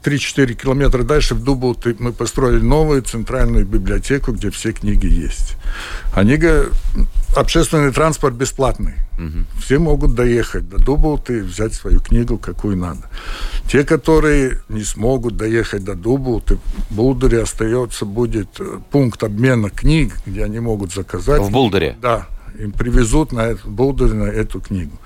3-4 0.04 0.54
километра 0.54 1.04
дальше 1.04 1.36
в 1.36 1.44
Дубулте 1.44 1.96
мы 2.00 2.14
построили 2.14 2.62
новую 2.62 3.02
центральную 3.02 3.66
библиотеку, 3.66 4.32
где 4.32 4.50
все 4.50 4.72
книги 4.72 5.08
есть. 5.08 5.58
Они 6.14 6.38
говорят, 6.38 6.72
общественный 7.36 7.92
транспорт 7.92 8.36
бесплатный. 8.36 8.96
Мгм. 9.18 9.46
Все 9.60 9.80
могут 9.80 10.16
доехать 10.16 10.70
до 10.70 10.78
Дубулты 10.78 11.40
и 11.40 11.42
взять 11.42 11.74
свою 11.74 12.00
книгу, 12.00 12.38
какую 12.38 12.78
надо. 12.78 13.10
Те, 13.68 13.84
которые 13.84 14.62
не 14.70 14.84
смогут 14.84 15.36
доехать 15.36 15.84
до 15.84 15.96
Дубулты, 15.96 16.58
в 16.90 16.96
Булдере 16.96 17.42
остается 17.42 18.06
будет 18.06 18.60
э, 18.60 18.80
пункт 18.92 19.24
обмена 19.24 19.70
книг, 19.70 20.14
где 20.26 20.46
они 20.46 20.60
могут 20.60 20.94
заказать. 20.94 21.42
В 21.42 21.52
Булдере? 21.52 21.98
Да, 22.02 22.28
им 22.58 22.72
привезут 22.72 23.32
на 23.32 23.42
это, 23.42 23.68
в 23.68 23.72
Булдере 23.72 24.14
на 24.14 24.24
эту 24.24 24.62
книгу. 24.62 24.98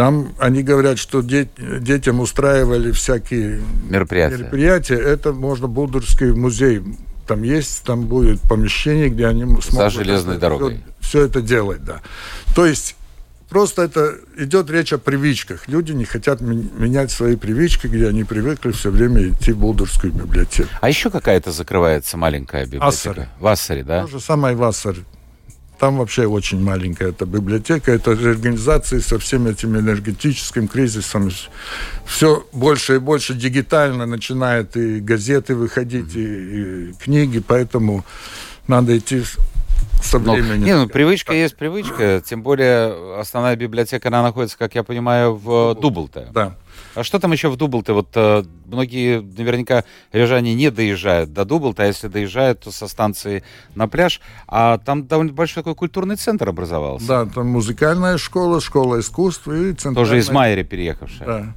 Там 0.00 0.32
они 0.38 0.62
говорят, 0.62 0.98
что 0.98 1.20
дет- 1.20 1.82
детям 1.82 2.20
устраивали 2.20 2.90
всякие 2.90 3.60
Мероприятия. 3.86 4.38
мероприятия. 4.38 4.94
Это 4.94 5.34
можно 5.34 5.68
Булдурский 5.68 6.32
музей. 6.32 6.82
Там 7.26 7.42
есть, 7.42 7.82
там 7.84 8.06
будет 8.06 8.40
помещение, 8.40 9.10
где 9.10 9.26
они 9.26 9.44
смогут... 9.60 9.92
железной 9.92 10.38
дорогой. 10.38 10.80
Все 11.00 11.26
это 11.26 11.42
делать, 11.42 11.84
да. 11.84 12.00
То 12.56 12.64
есть 12.64 12.96
просто 13.50 13.82
это 13.82 14.14
идет 14.38 14.70
речь 14.70 14.94
о 14.94 14.98
привычках. 14.98 15.68
Люди 15.68 15.92
не 15.92 16.06
хотят 16.06 16.40
менять 16.40 17.10
свои 17.10 17.36
привычки, 17.36 17.86
где 17.86 18.08
они 18.08 18.24
привыкли 18.24 18.70
все 18.70 18.90
время 18.90 19.28
идти 19.28 19.52
в 19.52 19.58
Булдурскую 19.58 20.14
библиотеку. 20.14 20.70
А 20.80 20.88
еще 20.88 21.10
какая-то 21.10 21.52
закрывается 21.52 22.16
маленькая 22.16 22.64
библиотека? 22.64 22.88
Ассари. 22.88 23.28
В 23.38 23.46
Ассари, 23.46 23.82
да? 23.82 24.02
То 24.04 24.06
же 24.12 24.20
самое 24.20 24.54
и 24.54 24.56
Вассар. 24.56 24.96
Там 25.80 25.96
вообще 25.96 26.26
очень 26.26 26.60
маленькая 26.62 27.08
эта 27.08 27.24
библиотека. 27.24 27.90
Это 27.90 28.10
организации 28.10 28.98
со 28.98 29.18
всеми 29.18 29.50
этими 29.52 29.78
энергетическим 29.78 30.68
кризисом. 30.68 31.30
Все 32.04 32.44
больше 32.52 32.96
и 32.96 32.98
больше 32.98 33.32
дигитально 33.32 34.04
начинает 34.04 34.76
и 34.76 35.00
газеты 35.00 35.54
выходить, 35.54 36.14
и, 36.14 36.20
и 36.20 36.92
книги, 37.02 37.38
поэтому 37.38 38.04
надо 38.68 38.98
идти 38.98 39.22
со 40.02 40.18
Ну, 40.18 40.34
временем. 40.34 40.64
не, 40.64 40.76
ну, 40.76 40.86
привычка 40.86 41.32
есть 41.32 41.56
привычка, 41.56 42.22
тем 42.26 42.42
более 42.42 43.18
основная 43.18 43.56
библиотека, 43.56 44.08
она 44.08 44.22
находится, 44.22 44.58
как 44.58 44.74
я 44.74 44.82
понимаю, 44.82 45.34
в 45.34 45.74
Дублте. 45.80 46.28
Да. 46.32 46.56
А 46.94 47.04
что 47.04 47.18
там 47.18 47.32
еще 47.32 47.48
в 47.48 47.56
Дублте? 47.56 47.92
Вот 47.92 48.08
э, 48.14 48.44
многие 48.66 49.20
наверняка 49.20 49.84
рижане 50.12 50.54
не 50.54 50.70
доезжают 50.70 51.32
до 51.32 51.44
Дублта, 51.44 51.84
а 51.84 51.86
если 51.86 52.08
доезжают, 52.08 52.60
то 52.60 52.72
со 52.72 52.88
станции 52.88 53.42
на 53.74 53.88
пляж. 53.88 54.20
А 54.48 54.78
там 54.78 55.06
довольно 55.06 55.32
большой 55.32 55.62
такой 55.62 55.74
культурный 55.74 56.16
центр 56.16 56.48
образовался. 56.48 57.06
Да, 57.06 57.26
там 57.26 57.48
музыкальная 57.48 58.18
школа, 58.18 58.60
школа 58.60 59.00
искусств 59.00 59.46
и 59.48 59.72
центральная... 59.72 59.94
Тоже 59.94 60.18
из 60.18 60.30
Майери 60.30 60.62
переехавшая. 60.62 61.26
Да. 61.26 61.54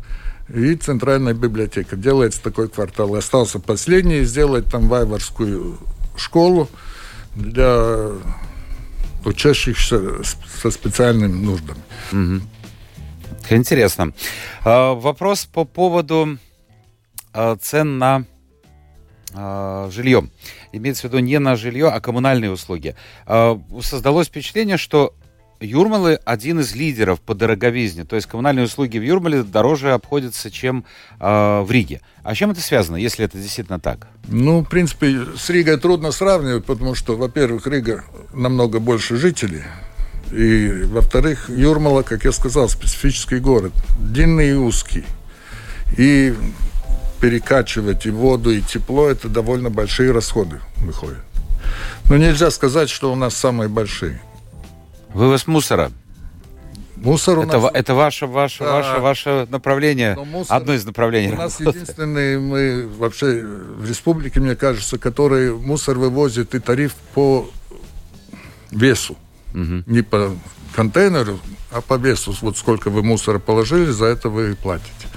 И 0.55 0.75
центральная 0.75 1.33
библиотека. 1.33 1.95
Делается 1.95 2.41
такой 2.43 2.67
квартал. 2.69 3.15
Остался 3.15 3.59
последний, 3.59 4.23
сделать 4.23 4.65
там 4.69 4.87
вайварскую 4.87 5.77
школу 6.17 6.69
для 7.35 8.11
учащихся 9.25 10.23
со 10.61 10.69
специальными 10.69 11.33
нуждами. 11.33 11.79
Угу. 12.11 12.41
Интересно. 13.49 14.13
А, 14.63 14.93
вопрос 14.93 15.45
по 15.45 15.65
поводу 15.65 16.37
а, 17.33 17.55
цен 17.57 17.97
на 17.97 18.25
а, 19.33 19.89
жилье. 19.91 20.29
Имеется 20.71 21.03
в 21.03 21.11
виду 21.11 21.19
не 21.19 21.39
на 21.39 21.55
жилье, 21.55 21.89
а 21.89 21.99
коммунальные 21.99 22.51
услуги. 22.51 22.95
Создалось 23.81 24.27
впечатление, 24.27 24.77
что 24.77 25.13
Юрмалы 25.63 26.19
один 26.25 26.59
из 26.59 26.75
лидеров 26.75 27.21
по 27.21 27.33
дороговизне. 27.33 28.03
То 28.03 28.15
есть 28.15 28.27
коммунальные 28.27 28.65
услуги 28.65 28.97
в 28.97 29.03
Юрмале 29.03 29.43
дороже 29.43 29.93
обходятся, 29.93 30.51
чем 30.51 30.85
э, 31.19 31.61
в 31.61 31.71
Риге. 31.71 32.01
А 32.23 32.35
чем 32.35 32.51
это 32.51 32.61
связано, 32.61 32.97
если 32.97 33.25
это 33.25 33.37
действительно 33.37 33.79
так? 33.79 34.07
Ну, 34.27 34.61
в 34.61 34.69
принципе, 34.69 35.25
с 35.37 35.49
Ригой 35.49 35.77
трудно 35.77 36.11
сравнивать, 36.11 36.65
потому 36.65 36.95
что, 36.95 37.15
во-первых, 37.15 37.65
Рига 37.67 38.03
намного 38.33 38.79
больше 38.79 39.15
жителей. 39.15 39.63
И, 40.33 40.83
во-вторых, 40.85 41.49
Юрмала, 41.49 42.01
как 42.01 42.25
я 42.25 42.31
сказал, 42.31 42.67
специфический 42.67 43.37
город. 43.37 43.71
Длинный 43.99 44.49
и 44.49 44.53
узкий. 44.53 45.05
И 45.95 46.33
перекачивать 47.21 48.05
и 48.07 48.09
воду, 48.09 48.51
и 48.51 48.61
тепло– 48.61 49.07
это 49.09 49.29
довольно 49.29 49.69
большие 49.69 50.11
расходы 50.11 50.59
выходят. 50.77 51.23
Но 52.09 52.17
нельзя 52.17 52.49
сказать, 52.49 52.89
что 52.89 53.11
у 53.11 53.15
нас 53.15 53.35
самые 53.35 53.69
большие. 53.69 54.21
Вывоз 55.13 55.45
мусора. 55.45 55.91
Мусор 56.95 57.39
у 57.39 57.43
это, 57.43 57.59
нас... 57.59 57.71
это 57.73 57.93
ваше, 57.93 58.25
ваше, 58.25 58.63
да. 58.63 58.73
ваше, 58.73 58.99
ваше 59.01 59.47
направление, 59.49 60.15
мусор... 60.15 60.55
одно 60.55 60.73
из 60.73 60.85
направлений. 60.85 61.33
У 61.33 61.35
нас 61.35 61.59
единственные 61.59 62.39
мы 62.39 62.87
вообще 62.87 63.43
в 63.43 63.87
республике, 63.87 64.39
мне 64.39 64.55
кажется, 64.55 64.97
который 64.97 65.53
мусор 65.53 65.97
вывозит 65.97 66.55
и 66.55 66.59
тариф 66.59 66.95
по 67.13 67.49
весу. 68.71 69.17
Угу. 69.53 69.83
Не 69.85 70.01
по 70.01 70.35
контейнеру, 70.75 71.39
а 71.71 71.81
по 71.81 71.95
весу. 71.95 72.35
Вот 72.41 72.57
сколько 72.57 72.89
вы 72.89 73.03
мусора 73.03 73.39
положили, 73.39 73.91
за 73.91 74.05
это 74.05 74.29
вы 74.29 74.55
платите. 74.55 75.07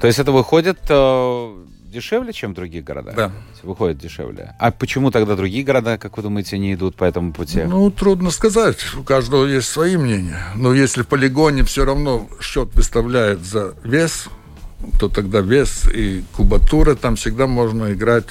То 0.00 0.06
есть 0.06 0.18
это 0.18 0.32
выходит 0.32 0.78
э, 0.88 1.54
дешевле, 1.96 2.32
чем 2.32 2.52
в 2.52 2.54
других 2.54 2.84
городах? 2.84 3.14
Да. 3.14 3.32
Выходит 3.62 3.98
дешевле. 3.98 4.54
А 4.58 4.70
почему 4.70 5.10
тогда 5.10 5.36
другие 5.36 5.64
города, 5.64 5.98
как 5.98 6.16
вы 6.16 6.22
думаете, 6.22 6.58
не 6.58 6.74
идут 6.74 6.96
по 6.96 7.04
этому 7.04 7.32
пути? 7.32 7.62
Ну, 7.62 7.90
трудно 7.90 8.30
сказать. 8.30 8.94
У 8.94 9.02
каждого 9.02 9.46
есть 9.46 9.68
свои 9.68 9.96
мнения. 9.96 10.42
Но 10.54 10.74
если 10.74 11.02
в 11.02 11.08
полигоне 11.08 11.64
все 11.64 11.84
равно 11.84 12.28
счет 12.40 12.74
выставляет 12.74 13.44
за 13.44 13.74
вес, 13.82 14.28
то 15.00 15.08
тогда 15.08 15.40
вес 15.40 15.88
и 15.92 16.22
кубатура 16.36 16.94
там 16.94 17.16
всегда 17.16 17.46
можно 17.46 17.92
играть 17.92 18.26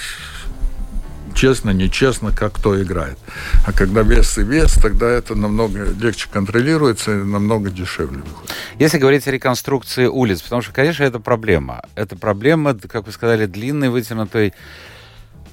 честно, 1.36 1.72
нечестно, 1.72 2.32
как 2.32 2.54
кто 2.54 2.82
играет. 2.82 3.18
А 3.66 3.72
когда 3.72 4.02
вес 4.02 4.38
и 4.38 4.44
вес, 4.44 4.74
тогда 4.74 5.10
это 5.10 5.36
намного 5.36 5.86
легче 6.00 6.28
контролируется 6.32 7.12
и 7.12 7.24
намного 7.24 7.70
дешевле 7.70 8.20
выходит. 8.20 8.52
Если 8.80 8.98
говорить 8.98 9.28
о 9.28 9.32
реконструкции 9.32 10.08
улиц, 10.08 10.42
потому 10.42 10.62
что, 10.62 10.72
конечно, 10.74 11.04
это 11.04 11.20
проблема. 11.20 11.84
Это 11.96 12.16
проблема, 12.16 12.74
как 12.74 13.06
вы 13.06 13.12
сказали, 13.12 13.46
длинной, 13.46 13.90
вытянутой 13.90 14.54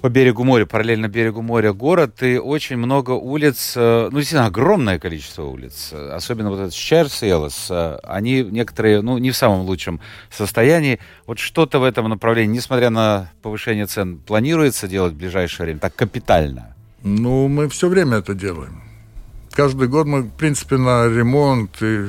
по 0.03 0.09
берегу 0.09 0.43
моря, 0.43 0.67
параллельно 0.67 1.07
берегу 1.07 1.43
моря 1.43 1.73
город, 1.73 2.25
и 2.25 2.37
очень 2.37 2.77
много 2.77 3.13
улиц, 3.13 3.75
э, 3.77 4.09
ну, 4.11 4.19
действительно, 4.19 4.47
огромное 4.47 4.99
количество 4.99 5.45
улиц, 5.45 5.93
особенно 5.93 6.51
вот 6.51 6.59
этот 6.59 6.75
Щерсиелос, 6.75 7.69
э, 7.71 7.99
они 8.03 8.43
некоторые, 8.43 9.01
ну, 9.01 9.19
не 9.19 9.31
в 9.31 9.37
самом 9.37 9.61
лучшем 9.61 10.01
состоянии. 10.29 10.99
Вот 11.27 11.39
что-то 11.39 11.79
в 11.79 11.85
этом 11.85 12.09
направлении, 12.09 12.57
несмотря 12.57 12.91
на 12.91 13.31
повышение 13.43 13.87
цен, 13.87 14.19
планируется 14.19 14.89
делать 14.89 15.13
в 15.13 15.17
ближайшее 15.17 15.67
время, 15.67 15.79
так 15.79 15.95
капитально? 15.95 16.75
Ну, 17.05 17.47
мы 17.47 17.69
все 17.69 17.89
время 17.89 18.19
это 18.19 18.35
делаем. 18.35 18.83
Каждый 19.53 19.87
год 19.87 20.09
мы, 20.09 20.23
в 20.23 20.33
принципе, 20.33 20.79
на 20.79 21.07
ремонт 21.07 21.81
и 21.81 22.07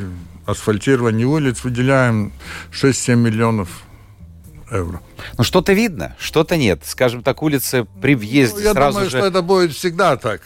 асфальтирование 0.48 1.28
улиц 1.28 1.64
выделяем 1.64 2.32
6-7 2.72 3.16
миллионов 3.18 3.84
евро. 4.74 5.02
Ну, 5.38 5.44
что-то 5.44 5.74
видно, 5.74 6.16
что-то 6.20 6.58
нет. 6.58 6.82
Скажем 6.86 7.24
так, 7.24 7.42
улицы 7.42 7.86
при 8.02 8.16
въезде 8.16 8.60
ну, 8.60 8.64
я 8.64 8.74
сразу 8.74 8.94
думаю, 8.94 9.10
же... 9.10 9.18
что 9.18 9.28
это 9.28 9.42
будет 9.42 9.72
всегда 9.74 10.18
так. 10.18 10.42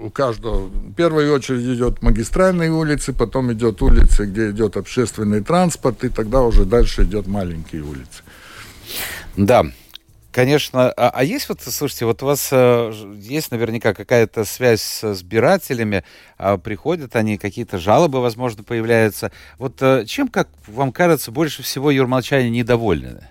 У 0.00 0.10
каждого. 0.10 0.66
В 0.66 0.94
первую 0.94 1.32
очередь 1.32 1.64
идет 1.76 2.02
магистральные 2.02 2.72
улицы, 2.72 3.12
потом 3.12 3.52
идет 3.52 3.82
улицы, 3.82 4.26
где 4.26 4.50
идет 4.50 4.76
общественный 4.76 5.42
транспорт, 5.42 6.04
и 6.04 6.08
тогда 6.08 6.42
уже 6.42 6.64
дальше 6.64 7.04
идет 7.04 7.26
маленькие 7.26 7.82
улицы. 7.82 8.22
Да, 9.36 9.64
Конечно. 10.32 10.90
А, 10.92 11.10
а 11.10 11.24
есть 11.24 11.46
вот, 11.50 11.60
слушайте, 11.60 12.06
вот 12.06 12.22
у 12.22 12.26
вас 12.26 12.48
э, 12.52 12.90
есть 13.18 13.50
наверняка 13.50 13.92
какая-то 13.92 14.46
связь 14.46 14.80
с 14.80 15.12
избирателями, 15.12 16.04
э, 16.38 16.56
приходят 16.56 17.14
они, 17.16 17.36
какие-то 17.36 17.78
жалобы, 17.78 18.22
возможно, 18.22 18.62
появляются. 18.62 19.30
Вот 19.58 19.82
э, 19.82 20.06
чем, 20.06 20.28
как 20.28 20.48
вам 20.66 20.90
кажется, 20.90 21.30
больше 21.30 21.62
всего 21.62 21.90
юрмалчане 21.90 22.48
недовольны? 22.48 23.28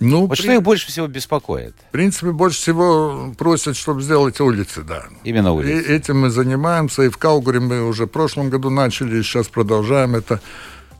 Ну, 0.00 0.22
вот 0.22 0.30
при... 0.30 0.42
что 0.42 0.52
их 0.52 0.62
больше 0.62 0.88
всего 0.88 1.06
беспокоит? 1.06 1.74
В 1.88 1.92
принципе, 1.92 2.32
больше 2.32 2.58
всего 2.58 3.34
просят, 3.36 3.76
чтобы 3.76 4.02
сделать 4.02 4.40
улицы, 4.40 4.82
да. 4.82 5.04
Именно 5.24 5.52
улицы. 5.52 5.72
И 5.72 5.92
этим 5.92 6.20
мы 6.20 6.30
занимаемся. 6.30 7.02
И 7.02 7.08
в 7.10 7.18
Каугуре 7.18 7.60
мы 7.60 7.86
уже 7.86 8.06
в 8.06 8.08
прошлом 8.08 8.50
году 8.50 8.70
начали, 8.70 9.18
и 9.18 9.22
сейчас 9.22 9.48
продолжаем 9.48 10.16
это. 10.16 10.40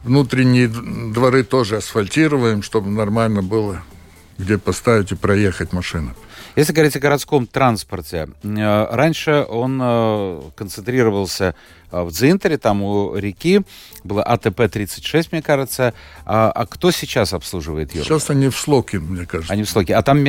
Внутренние 0.05 0.69
дворы 0.69 1.43
тоже 1.45 1.77
асфальтируем, 1.77 2.63
чтобы 2.63 2.91
нормально 2.91 3.43
было 3.43 3.83
где 4.41 4.59
поставить 4.59 5.13
и 5.13 5.15
проехать 5.15 5.73
машину. 5.73 6.15
Если 6.61 6.75
говорить 6.75 6.95
о 6.95 7.01
городском 7.01 7.47
транспорте, 7.47 8.29
э, 8.43 8.87
раньше 8.91 9.47
он 9.49 9.81
э, 9.83 10.43
концентрировался 10.55 11.55
э, 11.91 12.03
в 12.03 12.11
Дзинтере, 12.13 12.59
там 12.59 12.83
у 12.83 13.17
реки, 13.17 13.63
было 14.05 14.23
АТП-36, 14.23 15.29
мне 15.33 15.41
кажется. 15.41 15.95
А, 16.27 16.51
а 16.51 16.67
кто 16.67 16.91
сейчас 16.91 17.33
обслуживает 17.33 17.95
Юру? 17.95 18.05
Сейчас 18.05 18.29
они 18.29 18.51
в 18.51 18.59
Слоке, 18.59 18.99
мне 18.99 19.25
кажется. 19.25 19.51
Они 19.51 19.63
в 19.63 19.71
Слоке. 19.71 19.95
А 19.95 20.03
там 20.03 20.23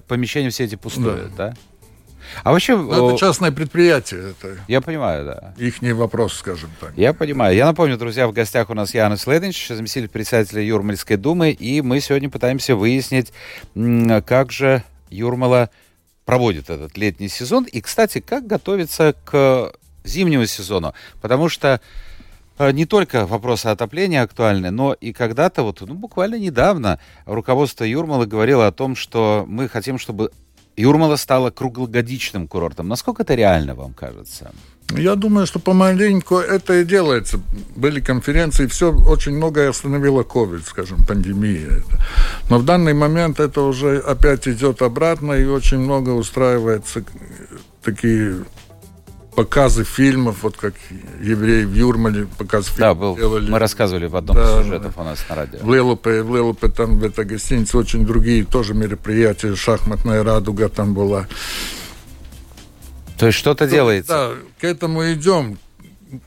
помещения 0.00 0.48
все 0.48 0.64
эти 0.64 0.76
пустые, 0.76 1.28
да? 1.36 1.50
да? 1.50 1.54
А 2.42 2.52
вообще... 2.52 2.74
Ну, 2.74 3.10
это 3.10 3.18
частное 3.18 3.52
предприятие. 3.52 4.30
Это 4.30 4.56
я 4.68 4.80
понимаю, 4.80 5.26
да. 5.26 5.54
Их 5.58 5.82
не 5.82 5.92
вопрос, 5.92 6.32
скажем 6.38 6.70
так. 6.80 6.94
Я 6.96 7.12
понимаю. 7.12 7.54
Я 7.54 7.66
напомню, 7.66 7.98
друзья, 7.98 8.26
в 8.28 8.32
гостях 8.32 8.70
у 8.70 8.74
нас 8.74 8.94
Янис 8.94 9.26
Лединч, 9.26 9.68
заместитель 9.68 10.08
председателя 10.08 10.62
Юрмальской 10.62 11.18
думы, 11.18 11.50
и 11.50 11.82
мы 11.82 12.00
сегодня 12.00 12.30
пытаемся 12.30 12.76
выяснить, 12.76 13.30
как 13.74 14.52
же 14.52 14.82
Юрмала 15.10 15.70
проводит 16.24 16.70
этот 16.70 16.96
летний 16.96 17.28
сезон. 17.28 17.64
И, 17.64 17.80
кстати, 17.80 18.20
как 18.20 18.46
готовится 18.46 19.14
к 19.24 19.72
зимнему 20.04 20.46
сезону. 20.46 20.94
Потому 21.20 21.48
что 21.48 21.80
э, 22.58 22.72
не 22.72 22.86
только 22.86 23.26
вопросы 23.26 23.66
отопления 23.66 24.22
актуальны, 24.22 24.70
но 24.70 24.92
и 24.92 25.12
когда-то, 25.12 25.62
вот, 25.62 25.80
ну, 25.80 25.94
буквально 25.94 26.36
недавно, 26.36 26.98
руководство 27.26 27.84
Юрмалы 27.84 28.26
говорило 28.26 28.66
о 28.66 28.72
том, 28.72 28.96
что 28.96 29.44
мы 29.48 29.68
хотим, 29.68 29.98
чтобы 29.98 30.30
Юрмала 30.76 31.16
стала 31.16 31.50
круглогодичным 31.50 32.48
курортом. 32.48 32.88
Насколько 32.88 33.22
это 33.22 33.34
реально, 33.34 33.74
вам 33.74 33.94
кажется? 33.94 34.52
Я 34.90 35.16
думаю, 35.16 35.46
что 35.46 35.58
помаленьку 35.58 36.36
это 36.36 36.80
и 36.80 36.84
делается. 36.84 37.40
Были 37.74 38.00
конференции, 38.00 38.66
все 38.66 38.92
очень 38.92 39.36
многое 39.36 39.70
остановило 39.70 40.22
COVID, 40.22 40.62
скажем, 40.64 41.04
пандемия. 41.04 41.82
Но 42.48 42.58
в 42.58 42.64
данный 42.64 42.94
момент 42.94 43.40
это 43.40 43.60
уже 43.62 43.98
опять 43.98 44.46
идет 44.46 44.82
обратно, 44.82 45.32
и 45.32 45.44
очень 45.44 45.78
много 45.78 46.10
устраивается 46.10 47.04
такие 47.82 48.44
показы 49.34 49.84
фильмов, 49.84 50.42
вот 50.42 50.56
как 50.56 50.74
евреи 51.20 51.64
в 51.64 51.74
Юрмале 51.74 52.26
показ 52.38 52.66
фильмов 52.68 52.78
Да, 52.78 52.94
был, 52.94 53.16
делали. 53.16 53.50
мы 53.50 53.58
рассказывали 53.58 54.06
в 54.06 54.16
одном 54.16 54.36
да, 54.36 54.60
из 54.60 54.64
сюжетов 54.64 54.94
у 54.96 55.02
нас 55.02 55.18
на 55.28 55.34
радио. 55.34 55.58
В 55.60 55.74
Лелупе, 55.74 56.22
в 56.22 56.34
Лелупе 56.34 56.68
там 56.68 56.98
в 56.98 57.04
этой 57.04 57.24
гостинице 57.26 57.76
очень 57.76 58.06
другие 58.06 58.44
тоже 58.44 58.72
мероприятия, 58.72 59.54
шахматная 59.54 60.24
радуга 60.24 60.68
там 60.70 60.94
была. 60.94 61.26
То 63.18 63.26
есть 63.26 63.38
что-то 63.38 63.66
делается? 63.66 64.12
Да, 64.12 64.30
к 64.60 64.64
этому 64.64 65.12
идем. 65.12 65.58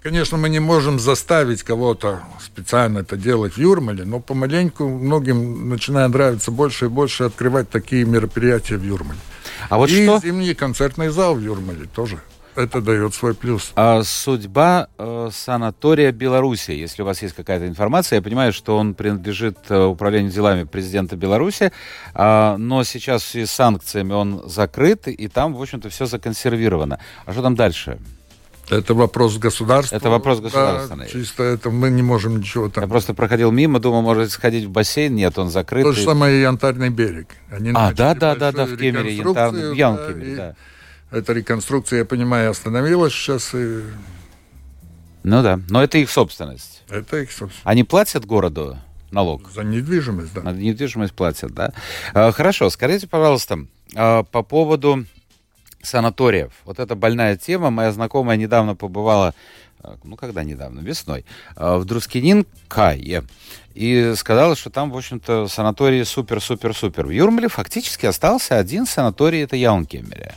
Конечно, 0.03 0.37
мы 0.37 0.49
не 0.49 0.59
можем 0.59 0.99
заставить 0.99 1.63
кого-то 1.63 2.21
специально 2.41 2.99
это 2.99 3.15
делать 3.15 3.53
в 3.53 3.57
Юрмале, 3.57 4.03
но 4.03 4.19
помаленьку 4.19 4.87
многим 4.87 5.69
начинает 5.69 6.11
нравиться 6.11 6.51
больше 6.51 6.85
и 6.85 6.87
больше 6.89 7.23
открывать 7.23 7.69
такие 7.69 8.03
мероприятия 8.05 8.75
в 8.77 8.83
Юрмале. 8.83 9.19
А 9.69 9.77
вот 9.77 9.89
и 9.89 10.03
что? 10.03 10.19
зимний 10.19 10.53
концертный 10.53 11.09
зал 11.09 11.35
в 11.35 11.39
Юрмале 11.41 11.85
тоже. 11.95 12.19
это 12.55 12.81
дает 12.81 13.13
свой 13.13 13.33
плюс. 13.33 13.71
А 13.75 14.03
судьба 14.03 14.89
э, 14.97 15.29
санатория 15.31 16.11
Беларуси, 16.11 16.71
если 16.71 17.01
у 17.01 17.05
вас 17.05 17.21
есть 17.21 17.35
какая-то 17.35 17.65
информация, 17.65 18.17
я 18.17 18.21
понимаю, 18.21 18.51
что 18.51 18.77
он 18.77 18.93
принадлежит 18.93 19.57
э, 19.69 19.81
управлению 19.81 20.31
делами 20.31 20.63
президента 20.63 21.15
Беларуси, 21.15 21.71
э, 22.13 22.55
но 22.57 22.83
сейчас 22.83 23.23
с 23.23 23.45
санкциями 23.47 24.11
он 24.11 24.41
закрыт, 24.45 25.07
и 25.07 25.27
там, 25.29 25.53
в 25.53 25.61
общем-то, 25.61 25.89
все 25.89 26.05
законсервировано. 26.05 26.99
А 27.25 27.31
что 27.31 27.41
там 27.41 27.55
дальше? 27.55 27.97
Это 28.69 28.93
вопрос 28.93 29.37
государства. 29.37 29.95
Это 29.95 30.09
вопрос 30.09 30.39
государства. 30.39 30.95
Да, 30.95 31.07
чисто 31.07 31.43
это 31.43 31.69
мы 31.69 31.89
не 31.89 32.01
можем 32.01 32.37
ничего 32.37 32.69
там. 32.69 32.83
Я 32.83 32.89
просто 32.89 33.13
проходил 33.13 33.51
мимо, 33.51 33.79
думал, 33.79 34.01
может 34.01 34.31
сходить 34.31 34.65
в 34.65 34.69
бассейн. 34.69 35.15
Нет, 35.15 35.37
он 35.37 35.49
закрыт. 35.49 35.83
То 35.83 35.91
же 35.91 36.03
самое 36.03 36.37
и 36.37 36.41
Янтарный 36.41 36.89
берег. 36.89 37.27
Они 37.51 37.71
а, 37.73 37.93
да, 37.93 38.13
да, 38.13 38.35
да, 38.35 38.51
да, 38.51 38.65
в 38.65 38.77
Кемере, 38.77 39.15
Янтарный, 39.15 39.71
в 39.71 39.73
Янкеме, 39.73 40.35
да. 40.35 40.55
Эта 41.11 41.33
реконструкция, 41.33 41.99
я 41.99 42.05
понимаю, 42.05 42.51
остановилась 42.51 43.13
сейчас. 43.13 43.53
И... 43.53 43.81
Ну 45.23 45.41
да, 45.41 45.59
но 45.69 45.83
это 45.83 45.97
их 45.97 46.09
собственность. 46.09 46.83
Это 46.89 47.17
их 47.17 47.31
собственность. 47.31 47.61
Они 47.63 47.83
платят 47.83 48.25
городу 48.25 48.77
налог? 49.11 49.49
За 49.51 49.63
недвижимость, 49.63 50.33
да. 50.33 50.41
За 50.41 50.51
недвижимость 50.51 51.13
платят, 51.13 51.51
да. 51.53 51.73
А, 52.13 52.31
хорошо, 52.31 52.69
скажите, 52.69 53.07
пожалуйста, 53.07 53.65
а, 53.95 54.23
по 54.23 54.43
поводу 54.43 55.05
санаториев. 55.81 56.51
Вот 56.65 56.79
это 56.79 56.95
больная 56.95 57.37
тема. 57.37 57.69
Моя 57.69 57.91
знакомая 57.91 58.37
недавно 58.37 58.75
побывала, 58.75 59.33
а, 59.81 59.97
ну, 60.03 60.15
когда 60.15 60.43
недавно, 60.43 60.81
весной, 60.81 61.25
а, 61.55 61.77
в 61.77 61.85
Друскинин 61.85 62.45
Кае. 62.67 63.23
И 63.73 64.13
сказала, 64.17 64.55
что 64.55 64.69
там, 64.69 64.91
в 64.91 64.97
общем-то, 64.97 65.47
санатории 65.47 66.03
супер-супер-супер. 66.03 67.05
В 67.05 67.11
Юрмале 67.11 67.47
фактически 67.47 68.05
остался 68.05 68.57
один 68.57 68.85
санаторий, 68.85 69.43
это 69.43 69.55
Яункемере. 69.55 70.33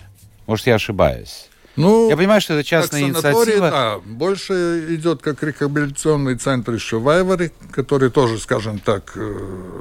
Может, 0.47 0.67
я 0.67 0.77
ошибаюсь. 0.77 1.49
Ну, 1.77 2.11
я 2.11 2.17
понимаю, 2.17 2.41
что 2.41 2.55
это 2.55 2.65
частная 2.65 3.03
инициатива. 3.03 3.71
Да, 3.71 3.99
больше 4.05 4.87
идет 4.91 5.23
как 5.23 5.43
рехабилитационный 5.43 6.37
центр 6.37 6.73
еще 6.73 6.99
в 6.99 7.09
Айваре, 7.09 7.51
который 7.71 8.11
тоже, 8.11 8.39
скажем 8.39 8.79
так... 8.79 9.13
Э, 9.17 9.81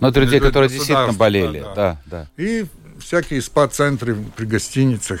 Но 0.00 0.08
это 0.08 0.20
людей, 0.20 0.40
которые 0.40 0.68
действительно 0.68 1.14
болели. 1.14 1.60
Да, 1.60 1.74
да. 1.74 1.98
да. 2.04 2.26
И 2.36 2.66
всякие 3.02 3.42
спа-центры 3.42 4.16
при 4.36 4.46
гостиницах. 4.46 5.20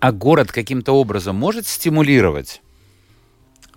А 0.00 0.12
город 0.12 0.52
каким-то 0.52 0.92
образом 0.92 1.36
может 1.36 1.66
стимулировать? 1.66 2.60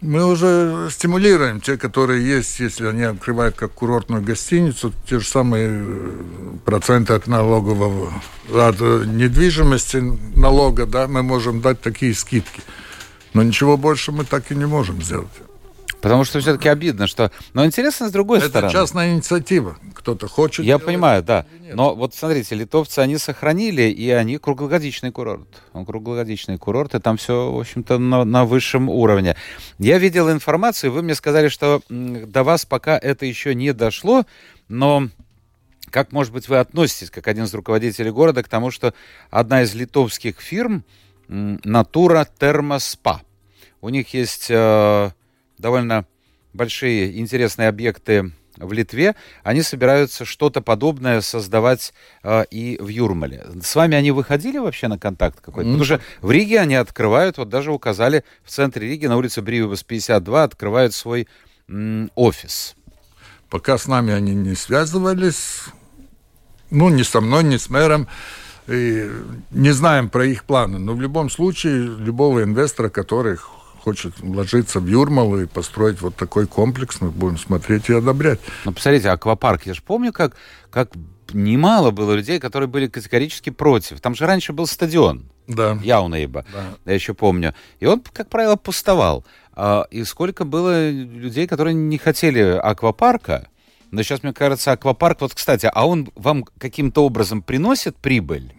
Мы 0.01 0.25
уже 0.25 0.87
стимулируем 0.91 1.59
те, 1.59 1.77
которые 1.77 2.25
есть, 2.25 2.59
если 2.61 2.87
они 2.87 3.03
открывают 3.03 3.55
как 3.55 3.73
курортную 3.73 4.21
гостиницу, 4.21 4.93
те 5.09 5.19
же 5.19 5.27
самые 5.27 5.69
э, 5.71 6.11
проценты 6.63 7.13
от 7.13 7.27
налогового, 7.27 8.13
от 8.53 8.79
недвижимости 8.79 9.97
налога, 10.37 10.85
да, 10.85 11.07
мы 11.07 11.21
можем 11.21 11.59
дать 11.59 11.81
такие 11.81 12.13
скидки. 12.13 12.61
Но 13.33 13.43
ничего 13.43 13.75
больше 13.75 14.13
мы 14.13 14.23
так 14.23 14.51
и 14.51 14.55
не 14.55 14.65
можем 14.65 15.01
сделать. 15.01 15.27
Потому 16.01 16.23
что 16.23 16.39
все-таки 16.39 16.69
обидно, 16.69 17.07
что... 17.07 17.31
Но 17.53 17.65
интересно 17.65 18.07
с 18.07 18.11
другой 18.11 18.37
Это 18.37 18.49
стороны. 18.49 18.69
Это 18.69 18.79
частная 18.79 19.11
инициатива. 19.11 19.77
Кто-то 19.93 20.27
хочет... 20.27 20.65
Я 20.65 20.79
понимаю, 20.79 21.23
да. 21.23 21.45
Но 21.73 21.93
вот 21.93 22.15
смотрите, 22.15 22.55
литовцы, 22.55 22.99
они 22.99 23.17
сохранили, 23.17 23.83
и 23.83 24.09
они 24.09 24.37
круглогодичный 24.37 25.11
курорт. 25.11 25.47
Он 25.73 25.85
круглогодичный 25.85 26.57
курорт, 26.57 26.95
и 26.95 26.99
там 26.99 27.17
все, 27.17 27.51
в 27.51 27.59
общем-то, 27.59 27.97
на, 27.97 28.23
на 28.23 28.45
высшем 28.45 28.89
уровне. 28.89 29.35
Я 29.77 29.97
видел 29.97 30.31
информацию, 30.31 30.91
вы 30.91 31.01
мне 31.01 31.15
сказали, 31.15 31.49
что 31.49 31.81
до 31.89 32.43
вас 32.43 32.65
пока 32.65 32.97
это 32.97 33.25
еще 33.25 33.53
не 33.55 33.73
дошло, 33.73 34.25
но... 34.67 35.09
Как, 35.91 36.11
может 36.11 36.31
быть, 36.31 36.47
вы 36.47 36.59
относитесь, 36.59 37.09
как 37.09 37.27
один 37.27 37.45
из 37.45 37.53
руководителей 37.55 38.11
города, 38.11 38.43
к 38.43 38.47
тому, 38.47 38.69
что 38.69 38.93
одна 39.31 39.63
из 39.63 39.73
литовских 39.73 40.39
фирм 40.39 40.83
Натура 41.27 42.27
Термоспа. 42.37 43.23
У 43.81 43.89
них 43.89 44.13
есть 44.13 44.51
э, 44.51 45.09
довольно 45.59 46.05
большие 46.53 47.19
интересные 47.19 47.67
объекты 47.67 48.31
в 48.57 48.73
Литве, 48.73 49.15
они 49.43 49.61
собираются 49.61 50.25
что-то 50.25 50.61
подобное 50.61 51.21
создавать 51.21 51.93
э, 52.23 52.43
и 52.51 52.77
в 52.81 52.87
Юрмале. 52.87 53.45
С 53.61 53.75
вами 53.75 53.95
они 53.95 54.11
выходили 54.11 54.57
вообще 54.57 54.87
на 54.87 54.99
контакт 54.99 55.39
какой-то? 55.39 55.69
Mm-hmm. 55.69 55.73
Потому 55.73 55.85
что 55.85 56.01
в 56.21 56.31
Риге 56.31 56.59
они 56.59 56.75
открывают, 56.75 57.37
вот 57.37 57.49
даже 57.49 57.71
указали 57.71 58.23
в 58.43 58.49
центре 58.49 58.89
Риги, 58.89 59.05
на 59.05 59.17
улице 59.17 59.41
Бривус 59.41 59.83
52, 59.83 60.43
открывают 60.43 60.93
свой 60.93 61.27
м, 61.69 62.11
офис. 62.15 62.75
Пока 63.49 63.77
с 63.77 63.87
нами 63.87 64.13
они 64.13 64.35
не 64.35 64.55
связывались, 64.55 65.65
ну, 66.69 66.89
ни 66.89 67.03
со 67.03 67.21
мной, 67.21 67.43
ни 67.43 67.57
с 67.57 67.69
мэром, 67.69 68.07
и 68.67 69.09
не 69.51 69.71
знаем 69.71 70.09
про 70.09 70.25
их 70.25 70.43
планы. 70.43 70.79
Но 70.79 70.93
в 70.93 71.01
любом 71.01 71.29
случае, 71.29 71.85
любого 71.85 72.43
инвестора, 72.43 72.89
который 72.89 73.37
хочет 73.89 74.19
вложиться 74.19 74.79
в 74.79 74.87
Юрмал 74.87 75.39
и 75.39 75.47
построить 75.47 75.99
вот 75.99 76.15
такой 76.15 76.45
комплекс, 76.45 77.01
мы 77.01 77.09
будем 77.09 77.39
смотреть 77.39 77.89
и 77.89 77.93
одобрять. 77.93 78.39
Ну, 78.65 78.71
посмотрите, 78.71 79.09
аквапарк, 79.09 79.65
я 79.65 79.73
же 79.73 79.81
помню, 79.81 80.13
как, 80.13 80.35
как 80.69 80.91
немало 81.33 81.89
было 81.89 82.13
людей, 82.13 82.39
которые 82.39 82.67
были 82.67 82.85
категорически 82.85 83.49
против. 83.49 83.99
Там 83.99 84.13
же 84.13 84.27
раньше 84.27 84.53
был 84.53 84.67
стадион. 84.67 85.25
Да. 85.47 85.79
Яунейба, 85.81 86.45
да. 86.53 86.65
я 86.85 86.93
еще 86.93 87.15
помню. 87.15 87.55
И 87.79 87.87
он, 87.87 88.03
как 88.13 88.29
правило, 88.29 88.57
пустовал. 88.57 89.25
А, 89.53 89.87
и 89.89 90.03
сколько 90.03 90.45
было 90.45 90.91
людей, 90.91 91.47
которые 91.47 91.73
не 91.73 91.97
хотели 91.97 92.41
аквапарка, 92.41 93.47
но 93.89 94.03
сейчас, 94.03 94.21
мне 94.21 94.33
кажется, 94.33 94.71
аквапарк... 94.71 95.21
Вот, 95.21 95.33
кстати, 95.33 95.67
а 95.73 95.87
он 95.87 96.11
вам 96.13 96.43
каким-то 96.43 97.03
образом 97.03 97.41
приносит 97.41 97.97
прибыль? 97.97 98.53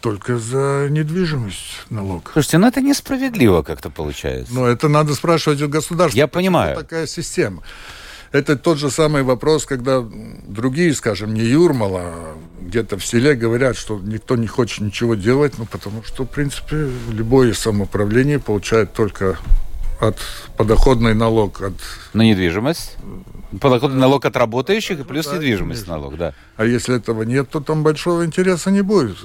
Только 0.00 0.38
за 0.38 0.88
недвижимость 0.90 1.86
налог. 1.90 2.30
Слушайте, 2.32 2.58
ну 2.58 2.66
это 2.66 2.80
несправедливо 2.80 3.62
как-то 3.62 3.90
получается. 3.90 4.52
Но 4.52 4.66
это 4.66 4.88
надо 4.88 5.14
спрашивать 5.14 5.62
у 5.62 5.68
государства. 5.68 6.16
Я 6.16 6.26
понимаю. 6.26 6.76
Такая 6.76 7.06
система. 7.06 7.62
Это 8.32 8.56
тот 8.56 8.78
же 8.78 8.90
самый 8.90 9.22
вопрос, 9.22 9.64
когда 9.64 10.04
другие, 10.46 10.94
скажем, 10.94 11.32
не 11.32 11.42
Юрмала, 11.42 12.00
а 12.02 12.36
где-то 12.60 12.98
в 12.98 13.06
селе 13.06 13.34
говорят, 13.34 13.76
что 13.76 13.98
никто 13.98 14.36
не 14.36 14.46
хочет 14.46 14.80
ничего 14.80 15.14
делать, 15.14 15.54
ну, 15.56 15.64
потому 15.64 16.02
что, 16.02 16.24
в 16.24 16.28
принципе, 16.28 16.90
любое 17.10 17.54
самоуправление 17.54 18.38
получает 18.38 18.92
только 18.92 19.38
от 20.00 20.18
подоходный 20.56 21.14
налог 21.14 21.62
от... 21.62 21.74
На 22.12 22.22
недвижимость? 22.22 22.96
Подоходный 23.60 23.98
налог 23.98 24.24
от 24.24 24.36
работающих 24.36 25.00
и 25.00 25.04
плюс 25.04 25.26
да, 25.26 25.36
недвижимость 25.36 25.86
налог, 25.86 26.16
да. 26.16 26.34
А 26.56 26.66
если 26.66 26.96
этого 26.96 27.22
нет, 27.22 27.48
то 27.48 27.60
там 27.60 27.82
большого 27.82 28.26
интереса 28.26 28.70
не 28.70 28.82
будет. 28.82 29.16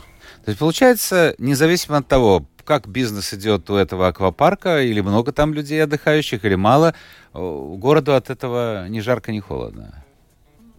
То 0.45 0.49
есть 0.49 0.59
получается, 0.59 1.35
независимо 1.37 1.97
от 1.97 2.07
того, 2.07 2.45
как 2.65 2.87
бизнес 2.87 3.33
идет 3.33 3.69
у 3.69 3.75
этого 3.75 4.07
аквапарка, 4.07 4.81
или 4.81 5.01
много 5.01 5.31
там 5.31 5.53
людей 5.53 5.83
отдыхающих, 5.83 6.45
или 6.45 6.55
мало, 6.55 6.93
городу 7.33 8.15
от 8.15 8.29
этого 8.29 8.87
ни 8.87 8.99
жарко, 8.99 9.31
ни 9.31 9.39
холодно. 9.39 10.03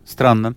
Странно. 0.07 0.55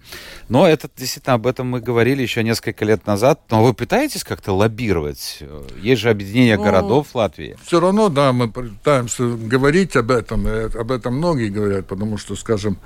Но 0.49 0.67
это 0.67 0.89
действительно 0.95 1.35
об 1.35 1.47
этом 1.47 1.67
мы 1.67 1.79
говорили 1.79 2.21
еще 2.21 2.43
несколько 2.43 2.83
лет 2.83 3.05
назад. 3.07 3.41
Но 3.49 3.63
вы 3.63 3.73
пытаетесь 3.73 4.23
как-то 4.23 4.53
лоббировать? 4.53 5.41
Есть 5.81 6.01
же 6.01 6.09
объединение 6.09 6.57
ну, 6.57 6.63
городов 6.63 7.07
в 7.13 7.15
Латвии. 7.15 7.57
Все 7.63 7.79
равно, 7.79 8.09
да, 8.09 8.33
мы 8.33 8.49
пытаемся 8.51 9.23
говорить 9.25 9.95
об 9.95 10.11
этом. 10.11 10.47
И 10.47 10.77
об 10.77 10.91
этом 10.91 11.17
многие 11.17 11.49
говорят, 11.49 11.87
потому 11.87 12.17
что, 12.17 12.35
скажем, 12.35 12.77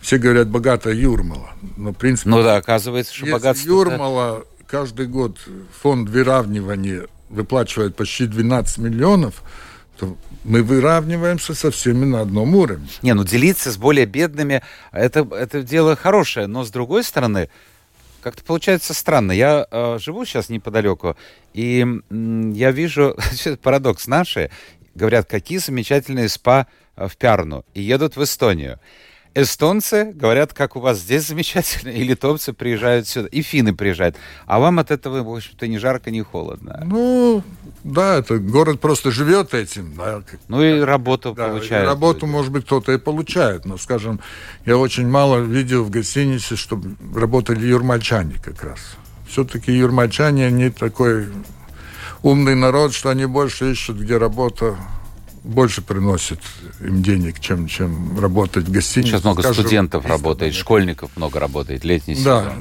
все 0.00 0.18
говорят 0.18 0.48
богатая 0.48 0.94
Юрмала. 0.94 1.50
Но, 1.76 1.90
в 1.90 1.96
принципе, 1.96 2.30
ну 2.30 2.42
да, 2.42 2.56
оказывается, 2.56 3.14
что 3.14 3.26
богатство... 3.26 3.68
Юрмала 3.68 4.44
каждый 4.68 5.06
год 5.06 5.38
фонд 5.80 6.10
выравнивания 6.10 7.06
выплачивает 7.30 7.96
почти 7.96 8.26
12 8.26 8.78
миллионов, 8.78 9.42
то 9.98 10.16
мы 10.44 10.62
выравниваемся 10.62 11.54
со 11.54 11.70
всеми 11.70 12.04
на 12.04 12.20
одном 12.20 12.54
уровне. 12.54 12.88
Не, 13.02 13.14
ну 13.14 13.24
делиться 13.24 13.72
с 13.72 13.76
более 13.76 14.06
бедными, 14.06 14.62
это, 14.92 15.26
это 15.32 15.62
дело 15.62 15.96
хорошее, 15.96 16.46
но 16.46 16.64
с 16.64 16.70
другой 16.70 17.02
стороны, 17.02 17.48
как-то 18.22 18.44
получается 18.44 18.94
странно. 18.94 19.32
Я 19.32 19.66
э, 19.70 19.98
живу 20.00 20.24
сейчас 20.24 20.48
неподалеку, 20.50 21.16
и 21.54 21.84
э, 21.84 22.52
я 22.54 22.70
вижу, 22.70 23.16
парадокс 23.62 24.06
наши, 24.06 24.50
говорят, 24.94 25.28
какие 25.28 25.58
замечательные 25.58 26.28
спа 26.28 26.66
в 26.96 27.16
Пярну, 27.16 27.64
и 27.74 27.80
едут 27.80 28.16
в 28.16 28.22
Эстонию 28.22 28.78
эстонцы 29.42 30.12
говорят, 30.14 30.52
как 30.52 30.76
у 30.76 30.80
вас 30.80 30.98
здесь 30.98 31.26
замечательно, 31.26 31.90
и 31.90 32.02
литовцы 32.02 32.52
приезжают 32.52 33.06
сюда, 33.06 33.28
и 33.28 33.42
финны 33.42 33.74
приезжают. 33.74 34.16
А 34.46 34.58
вам 34.58 34.78
от 34.78 34.90
этого, 34.90 35.22
в 35.22 35.34
общем-то, 35.34 35.66
ни 35.66 35.76
жарко, 35.76 36.10
ни 36.10 36.20
холодно. 36.20 36.82
Ну, 36.84 37.42
да, 37.84 38.16
это 38.16 38.38
город 38.38 38.80
просто 38.80 39.10
живет 39.10 39.54
этим. 39.54 39.94
Да. 39.96 40.22
Ну 40.48 40.62
и 40.62 40.80
работу 40.80 41.32
да, 41.34 41.48
получает. 41.48 41.84
И 41.84 41.86
работу, 41.86 42.26
может 42.26 42.52
быть, 42.52 42.64
кто-то 42.64 42.92
и 42.92 42.98
получает. 42.98 43.64
Но, 43.64 43.78
скажем, 43.78 44.20
я 44.66 44.76
очень 44.76 45.08
мало 45.08 45.38
видел 45.38 45.84
в 45.84 45.90
гостинице, 45.90 46.56
чтобы 46.56 46.96
работали 47.14 47.66
юрмальчане 47.66 48.34
как 48.42 48.62
раз. 48.62 48.80
Все-таки 49.28 49.72
юрмальчане, 49.72 50.46
они 50.46 50.70
такой 50.70 51.28
умный 52.22 52.54
народ, 52.54 52.94
что 52.94 53.10
они 53.10 53.26
больше 53.26 53.70
ищут, 53.70 53.98
где 53.98 54.16
работа 54.16 54.76
больше 55.44 55.82
приносит 55.82 56.40
им 56.80 57.02
денег, 57.02 57.40
чем, 57.40 57.66
чем 57.66 58.18
работать 58.18 58.66
в 58.66 58.72
гостинице. 58.72 59.10
Сейчас 59.10 59.24
много 59.24 59.42
Скажу, 59.42 59.62
студентов 59.62 60.06
работает, 60.06 60.52
да. 60.52 60.58
школьников 60.58 61.16
много 61.16 61.40
работает, 61.40 61.84
летний 61.84 62.14
сезон. 62.14 62.44
Да. 62.44 62.54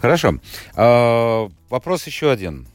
Хорошо. 0.00 0.38
А, 0.74 1.48
вопрос 1.68 2.06
еще 2.06 2.30
один. 2.30 2.66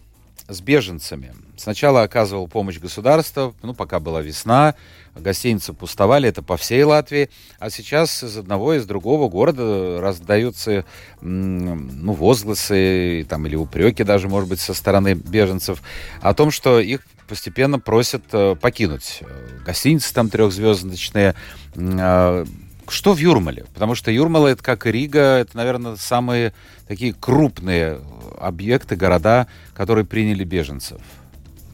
с 0.47 0.61
беженцами. 0.61 1.33
Сначала 1.57 2.03
оказывал 2.03 2.47
помощь 2.47 2.79
государство, 2.79 3.53
ну, 3.63 3.73
пока 3.73 3.99
была 3.99 4.21
весна, 4.21 4.75
гостиницы 5.15 5.73
пустовали, 5.73 6.27
это 6.29 6.41
по 6.43 6.57
всей 6.57 6.83
Латвии, 6.83 7.29
а 7.59 7.69
сейчас 7.69 8.23
из 8.23 8.37
одного, 8.37 8.73
из 8.73 8.85
другого 8.85 9.29
города 9.29 9.99
раздаются, 10.01 10.85
ну, 11.21 12.13
возгласы, 12.13 13.25
там, 13.29 13.47
или 13.47 13.55
упреки 13.55 14.03
даже, 14.03 14.27
может 14.27 14.49
быть, 14.49 14.59
со 14.59 14.73
стороны 14.73 15.13
беженцев 15.13 15.81
о 16.21 16.33
том, 16.33 16.51
что 16.51 16.79
их 16.79 17.01
постепенно 17.27 17.79
просят 17.79 18.23
э, 18.31 18.55
покинуть 18.55 19.19
э, 19.21 19.59
гостиницы 19.65 20.13
там 20.13 20.29
трехзвездочные, 20.29 21.35
а, 21.75 22.45
что 22.87 23.13
в 23.13 23.17
Юрмале? 23.17 23.65
Потому 23.73 23.95
что 23.95 24.11
Юрмала, 24.11 24.47
это 24.47 24.63
как 24.63 24.85
и 24.85 24.91
Рига, 24.91 25.37
это, 25.39 25.57
наверное, 25.57 25.95
самые 25.95 26.53
такие 26.87 27.13
крупные 27.13 27.99
объекты, 28.39 28.95
города, 28.95 29.47
которые 29.73 30.05
приняли 30.05 30.43
беженцев. 30.43 31.01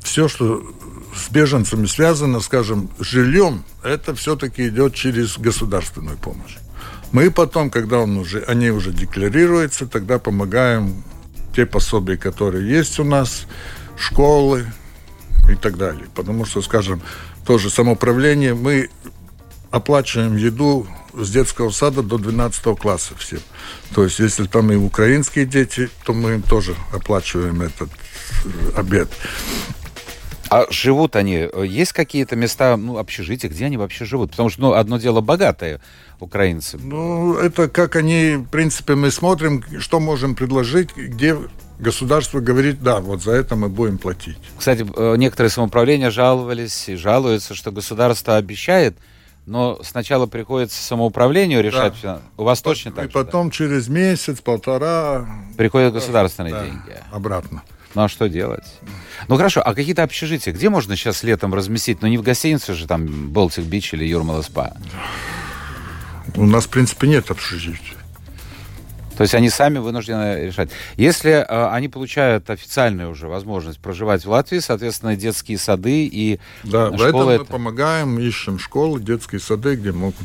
Все, 0.01 0.27
что 0.27 0.63
с 1.15 1.29
беженцами 1.29 1.85
связано, 1.85 2.39
скажем, 2.39 2.89
с 2.99 3.03
жильем, 3.03 3.63
это 3.83 4.15
все-таки 4.15 4.67
идет 4.67 4.95
через 4.95 5.37
государственную 5.37 6.17
помощь. 6.17 6.57
Мы 7.11 7.29
потом, 7.29 7.69
когда 7.69 7.99
он 7.99 8.17
уже, 8.17 8.41
они 8.43 8.69
уже 8.69 8.91
декларируются, 8.91 9.85
тогда 9.85 10.17
помогаем 10.17 11.03
те 11.55 11.65
пособия, 11.65 12.17
которые 12.17 12.69
есть 12.69 12.99
у 12.99 13.03
нас, 13.03 13.45
школы 13.97 14.65
и 15.53 15.55
так 15.55 15.77
далее. 15.77 16.07
Потому 16.15 16.45
что, 16.45 16.61
скажем, 16.61 17.01
тоже 17.45 17.69
самоуправление, 17.69 18.53
мы 18.53 18.89
оплачиваем 19.71 20.35
еду 20.35 20.87
с 21.13 21.29
детского 21.31 21.69
сада 21.71 22.03
до 22.03 22.17
12 22.17 22.77
класса 22.77 23.15
всем. 23.17 23.39
То 23.93 24.03
есть, 24.03 24.19
если 24.19 24.45
там 24.45 24.71
и 24.71 24.75
украинские 24.75 25.45
дети, 25.45 25.89
то 26.05 26.13
мы 26.13 26.33
им 26.35 26.41
тоже 26.41 26.75
оплачиваем 26.93 27.61
этот 27.61 27.89
э, 28.45 28.49
обед. 28.75 29.09
А 30.49 30.67
живут 30.69 31.15
они, 31.15 31.47
э, 31.51 31.65
есть 31.65 31.93
какие-то 31.93 32.35
места, 32.35 32.75
ну, 32.75 32.97
общежития, 32.97 33.49
где 33.49 33.65
они 33.65 33.77
вообще 33.77 34.03
живут? 34.03 34.31
Потому 34.31 34.49
что, 34.49 34.61
ну, 34.61 34.73
одно 34.73 34.97
дело 34.97 35.21
богатые 35.21 35.79
украинцы. 36.19 36.77
Ну, 36.77 37.35
это 37.35 37.69
как 37.69 37.95
они, 37.95 38.35
в 38.35 38.49
принципе, 38.49 38.95
мы 38.95 39.11
смотрим, 39.11 39.63
что 39.79 40.01
можем 40.01 40.35
предложить, 40.35 40.95
где 40.95 41.37
государство 41.81 42.39
говорит, 42.39 42.81
да, 42.81 42.99
вот 42.99 43.21
за 43.23 43.31
это 43.31 43.55
мы 43.55 43.67
будем 43.67 43.97
платить. 43.97 44.37
Кстати, 44.57 44.85
э, 44.95 45.15
некоторые 45.17 45.49
самоуправления 45.49 46.11
жаловались 46.11 46.87
и 46.87 46.95
жалуются, 46.95 47.55
что 47.55 47.71
государство 47.71 48.37
обещает, 48.37 48.95
но 49.45 49.81
сначала 49.83 50.27
приходится 50.27 50.81
самоуправлению 50.81 51.61
решать. 51.63 51.95
Да. 52.03 52.21
У 52.37 52.43
вас 52.43 52.61
точно 52.61 52.91
так 52.91 53.05
И 53.05 53.07
потом 53.09 53.47
да? 53.47 53.55
через 53.55 53.87
месяц, 53.87 54.39
полтора... 54.39 55.27
Приходят 55.57 55.93
государственные 55.93 56.53
да, 56.53 56.63
деньги. 56.63 56.95
Обратно. 57.11 57.63
Ну 57.95 58.03
а 58.03 58.07
что 58.07 58.29
делать? 58.29 58.63
Ну 59.27 59.35
хорошо, 59.35 59.61
а 59.61 59.73
какие-то 59.73 60.03
общежития, 60.03 60.53
где 60.53 60.69
можно 60.69 60.95
сейчас 60.95 61.23
летом 61.23 61.53
разместить? 61.53 62.01
Ну 62.01 62.07
не 62.07 62.17
в 62.17 62.21
гостинице 62.21 62.73
же, 62.73 62.87
там, 62.87 63.29
Болтик 63.29 63.65
Бич 63.65 63.93
или 63.93 64.05
Юрмала 64.05 64.43
Спа. 64.43 64.73
У 66.35 66.45
нас, 66.45 66.65
в 66.65 66.69
принципе, 66.69 67.07
нет 67.07 67.29
общежития. 67.31 67.97
То 69.17 69.23
есть 69.23 69.35
они 69.35 69.49
сами 69.49 69.77
вынуждены 69.77 70.45
решать. 70.45 70.69
Если 70.95 71.31
э, 71.31 71.69
они 71.71 71.89
получают 71.89 72.49
официальную 72.49 73.11
уже 73.11 73.27
возможность 73.27 73.79
проживать 73.79 74.25
в 74.25 74.29
Латвии, 74.29 74.59
соответственно, 74.59 75.15
детские 75.15 75.57
сады 75.57 76.05
и 76.05 76.39
да, 76.63 76.87
школы... 76.87 76.97
Да, 76.97 77.07
в 77.07 77.07
этом 77.07 77.29
это... 77.29 77.39
мы 77.39 77.45
помогаем, 77.45 78.19
ищем 78.19 78.57
школы, 78.59 78.99
детские 78.99 79.41
сады, 79.41 79.75
где 79.75 79.91
могут. 79.91 80.15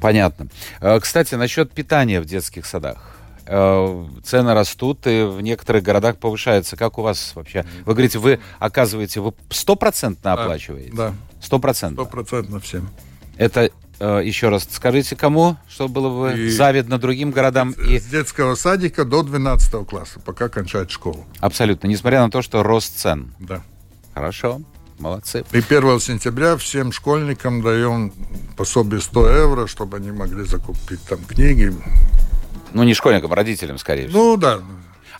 Понятно. 0.00 0.48
Э, 0.80 0.98
кстати, 1.00 1.34
насчет 1.36 1.70
питания 1.70 2.20
в 2.20 2.24
детских 2.24 2.66
садах. 2.66 3.16
Э, 3.46 4.06
цены 4.24 4.54
растут, 4.54 5.06
и 5.06 5.22
в 5.24 5.40
некоторых 5.40 5.82
городах 5.82 6.18
повышаются. 6.18 6.76
Как 6.76 6.98
у 6.98 7.02
вас 7.02 7.32
вообще? 7.34 7.64
Вы 7.84 7.94
говорите, 7.94 8.18
вы 8.18 8.40
оказываете, 8.58 9.20
вы 9.20 9.32
стопроцентно 9.50 10.32
оплачиваете? 10.32 10.92
Да. 10.92 11.14
Стопроцентно? 11.40 12.02
Стопроцентно 12.02 12.60
всем. 12.60 12.90
Это 13.36 13.62
Э, 13.62 13.68
еще 14.02 14.48
раз 14.48 14.66
скажите, 14.70 15.16
кому, 15.16 15.56
чтобы 15.68 15.94
было 15.94 16.30
бы 16.30 16.38
и 16.38 16.50
завидно 16.50 16.98
другим 16.98 17.30
городам. 17.30 17.74
С 17.74 17.78
и... 17.78 18.00
детского 18.00 18.54
садика 18.54 19.04
до 19.04 19.22
12 19.22 19.86
класса, 19.86 20.20
пока 20.20 20.48
кончает 20.48 20.90
школу. 20.90 21.24
Абсолютно, 21.40 21.86
несмотря 21.86 22.22
на 22.22 22.30
то, 22.30 22.42
что 22.42 22.62
рост 22.62 22.98
цен. 22.98 23.34
Да. 23.38 23.62
Хорошо, 24.14 24.60
молодцы. 24.98 25.44
И 25.52 25.58
1 25.58 26.00
сентября 26.00 26.56
всем 26.56 26.92
школьникам 26.92 27.62
даем 27.62 28.12
пособие 28.56 29.00
100 29.00 29.30
евро, 29.30 29.66
чтобы 29.66 29.98
они 29.98 30.10
могли 30.10 30.44
закупить 30.44 31.02
там 31.04 31.18
книги. 31.24 31.72
Ну, 32.72 32.82
не 32.82 32.94
школьникам, 32.94 33.32
а 33.32 33.36
родителям, 33.36 33.78
скорее 33.78 34.08
всего. 34.08 34.22
Ну, 34.22 34.36
да. 34.36 34.60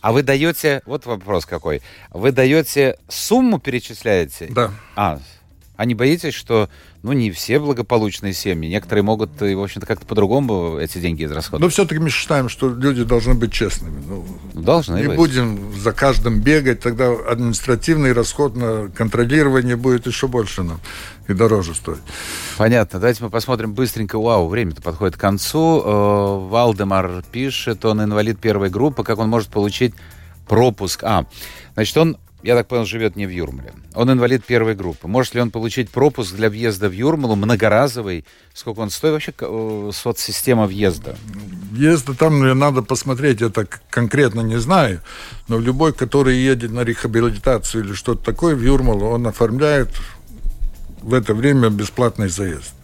А 0.01 0.12
вы 0.12 0.23
даете, 0.23 0.83
вот 0.85 1.07
вопрос 1.07 1.47
какой, 1.47 1.81
вы 2.11 2.33
даете 2.33 2.99
сумму, 3.09 3.61
перечисляете? 3.61 4.49
Да. 4.51 4.73
А, 4.97 5.21
а 5.76 5.85
не 5.85 5.94
боитесь, 5.94 6.35
что 6.35 6.68
ну, 7.02 7.12
не 7.12 7.30
все 7.30 7.58
благополучные 7.58 8.35
семьи. 8.35 8.68
Некоторые 8.68 9.02
могут, 9.02 9.40
в 9.40 9.62
общем-то, 9.62 9.87
как-то 9.87 10.06
по-другому 10.06 10.76
эти 10.78 10.98
деньги 10.98 11.24
израсходовать. 11.24 11.62
Но 11.62 11.68
все-таки 11.70 12.00
мы 12.00 12.11
считаем, 12.11 12.48
что 12.48 12.68
люди 12.68 13.04
должны 13.04 13.35
быть 13.35 13.52
честными. 13.52 14.02
Ну, 14.06 14.24
должны 14.52 14.98
Не 14.98 15.08
быть. 15.08 15.16
будем 15.16 15.72
за 15.74 15.92
каждым 15.92 16.40
бегать, 16.40 16.80
тогда 16.80 17.11
административный 17.11 18.12
расход 18.12 18.54
на 18.54 18.90
контролирование 18.90 19.76
будет 19.76 20.06
еще 20.06 20.28
больше 20.28 20.62
нам 20.62 20.80
и 21.26 21.32
дороже 21.32 21.74
стоить. 21.74 22.02
Понятно. 22.58 23.00
Давайте 23.00 23.24
мы 23.24 23.30
посмотрим 23.30 23.72
быстренько. 23.72 24.18
Вау, 24.18 24.48
время-то 24.48 24.82
подходит 24.82 25.16
к 25.16 25.20
концу. 25.20 25.82
Э, 25.85 26.48
Валдемар 26.48 27.24
пишет, 27.32 27.85
он 27.85 28.02
инвалид 28.02 28.38
первой 28.38 28.70
группы, 28.70 29.04
как 29.04 29.18
он 29.18 29.28
может 29.28 29.48
получить 29.48 29.94
пропуск? 30.46 31.02
А, 31.04 31.24
значит, 31.74 31.96
он 31.96 32.18
я 32.42 32.57
так 32.57 32.66
понял, 32.66 32.85
живет 32.85 33.16
не 33.16 33.26
в 33.26 33.31
Юрмале. 33.31 33.72
Он 33.94 34.11
инвалид 34.11 34.44
первой 34.44 34.74
группы. 34.74 35.07
Может 35.07 35.35
ли 35.35 35.40
он 35.40 35.50
получить 35.50 35.90
пропуск 35.90 36.35
для 36.35 36.48
въезда 36.50 36.88
в 36.88 36.92
Юрмалу 36.92 37.37
многоразовый? 37.37 38.24
Сколько 38.52 38.81
он 38.81 38.90
стоит? 38.90 39.12
Вообще 39.12 39.33
э, 39.38 39.90
соцсистема 39.92 40.66
въезда? 40.66 41.16
Въезда 41.70 42.14
там 42.14 42.59
надо 42.59 42.83
посмотреть, 42.83 43.40
я 43.40 43.48
так 43.48 43.83
конкретно 43.90 44.40
не 44.40 44.59
знаю. 44.59 45.00
Но 45.48 45.59
любой, 45.59 45.92
который 45.92 46.37
едет 46.37 46.72
на 46.72 46.81
реабилитацию 46.81 47.85
или 47.85 47.92
что-то 47.92 48.24
такое 48.24 48.57
в 48.57 48.62
Юрмалу, 48.62 49.07
он 49.07 49.26
оформляет 49.26 49.88
в 51.00 51.14
это 51.14 51.35
время 51.35 51.70
бесплатный 51.70 52.28
заезд. 52.28 52.74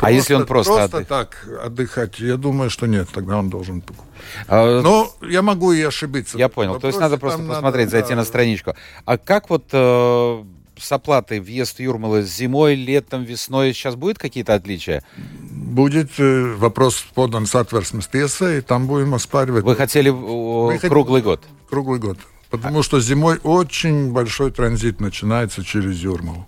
Просто, 0.00 0.06
а 0.06 0.10
если 0.10 0.34
он 0.34 0.46
просто, 0.46 0.72
просто 0.72 0.96
отдых... 0.96 1.08
так 1.08 1.48
отдыхать, 1.62 2.20
я 2.20 2.38
думаю, 2.38 2.70
что 2.70 2.86
нет, 2.86 3.08
тогда 3.12 3.36
он 3.36 3.50
должен 3.50 3.82
покупать. 3.82 4.08
А, 4.48 4.80
Но 4.80 5.12
я 5.20 5.42
могу 5.42 5.72
и 5.72 5.82
ошибиться. 5.82 6.38
Я 6.38 6.48
понял. 6.48 6.80
То 6.80 6.86
есть 6.86 6.98
надо 6.98 7.18
просто 7.18 7.42
посмотреть, 7.42 7.86
надо, 7.86 7.90
зайти 7.90 8.10
да, 8.10 8.16
на 8.16 8.24
страничку. 8.24 8.74
А 9.04 9.18
как 9.18 9.50
вот 9.50 9.66
э, 9.72 10.44
с 10.78 10.92
оплатой 10.92 11.40
въезд 11.40 11.80
Юрмалы 11.80 12.22
зимой, 12.22 12.76
летом, 12.76 13.24
весной 13.24 13.74
сейчас 13.74 13.94
будет 13.94 14.18
какие-то 14.18 14.54
отличия? 14.54 15.04
Будет 15.18 16.12
э, 16.18 16.54
вопрос 16.56 17.04
подан 17.14 17.44
Сатверсмес 17.44 18.06
тесой, 18.06 18.58
и 18.58 18.60
там 18.62 18.86
будем 18.86 19.14
оспаривать. 19.14 19.64
Вы 19.64 19.76
хотели 19.76 20.10
э, 20.10 20.78
круглый 20.88 21.20
год? 21.20 21.42
Круглый 21.68 22.00
год. 22.00 22.16
Потому 22.48 22.80
а... 22.80 22.82
что 22.82 23.00
зимой 23.00 23.38
очень 23.42 24.12
большой 24.12 24.50
транзит 24.50 24.98
начинается 24.98 25.62
через 25.62 25.98
Юрмалу. 25.98 26.46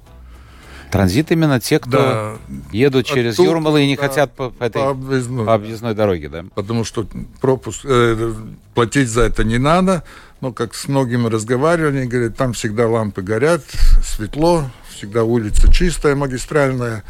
Транзит 0.92 1.32
именно 1.32 1.58
те, 1.58 1.78
кто 1.78 1.90
да. 1.90 2.36
едут 2.70 3.06
через 3.06 3.32
Оттуда, 3.32 3.48
Юрмалы 3.48 3.84
и 3.84 3.86
не 3.86 3.96
да, 3.96 4.02
хотят 4.02 4.34
по, 4.34 4.50
по, 4.50 4.64
этой, 4.64 4.82
по, 4.82 4.90
объездной, 4.90 5.46
по 5.46 5.54
объездной 5.54 5.94
дороге, 5.94 6.28
да? 6.28 6.44
Потому 6.54 6.84
что 6.84 7.06
пропуск, 7.40 7.80
э, 7.84 8.34
платить 8.74 9.08
за 9.08 9.22
это 9.22 9.42
не 9.42 9.56
надо. 9.56 10.04
Но 10.42 10.52
как 10.52 10.74
с 10.74 10.88
многими 10.88 11.28
разговаривали, 11.28 12.00
они 12.00 12.08
говорят, 12.08 12.36
там 12.36 12.52
всегда 12.52 12.88
лампы 12.88 13.22
горят, 13.22 13.62
светло, 14.04 14.66
всегда 14.90 15.24
улица 15.24 15.72
чистая, 15.72 16.14
магистральная. 16.14 17.04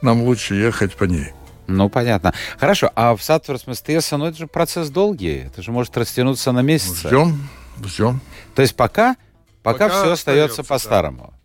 Нам 0.00 0.22
лучше 0.22 0.54
ехать 0.54 0.94
по 0.94 1.02
ней. 1.02 1.32
Ну, 1.66 1.88
понятно. 1.88 2.32
Хорошо, 2.56 2.92
а 2.94 3.16
в 3.16 3.22
Сатворсместеса, 3.24 4.16
ну, 4.16 4.26
это 4.26 4.38
же 4.38 4.46
процесс 4.46 4.90
долгий, 4.90 5.46
это 5.46 5.60
же 5.60 5.72
может 5.72 5.96
растянуться 5.98 6.52
на 6.52 6.62
месяц. 6.62 7.00
Ждем, 7.00 7.48
ждем. 7.84 8.20
То 8.54 8.62
есть 8.62 8.76
пока, 8.76 9.16
пока, 9.64 9.88
пока 9.88 9.88
все 9.88 10.12
остается, 10.12 10.60
остается 10.60 10.62
по-старому. 10.62 11.32
Да. 11.32 11.37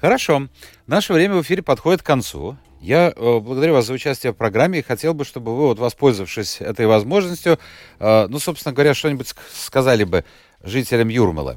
Хорошо. 0.00 0.48
Наше 0.86 1.12
время 1.12 1.36
в 1.36 1.42
эфире 1.42 1.62
подходит 1.62 2.02
к 2.02 2.06
концу. 2.06 2.56
Я 2.84 3.14
э, 3.16 3.38
благодарю 3.38 3.72
вас 3.72 3.86
за 3.86 3.94
участие 3.94 4.32
в 4.32 4.36
программе 4.36 4.80
и 4.80 4.82
хотел 4.82 5.14
бы, 5.14 5.24
чтобы 5.24 5.56
вы, 5.56 5.68
вот, 5.68 5.78
воспользовавшись 5.78 6.60
этой 6.60 6.86
возможностью, 6.86 7.58
э, 7.98 8.26
ну, 8.28 8.38
собственно 8.38 8.74
говоря, 8.74 8.92
что-нибудь 8.92 9.34
сказали 9.54 10.04
бы 10.04 10.26
жителям 10.62 11.08
Юрмала. 11.08 11.56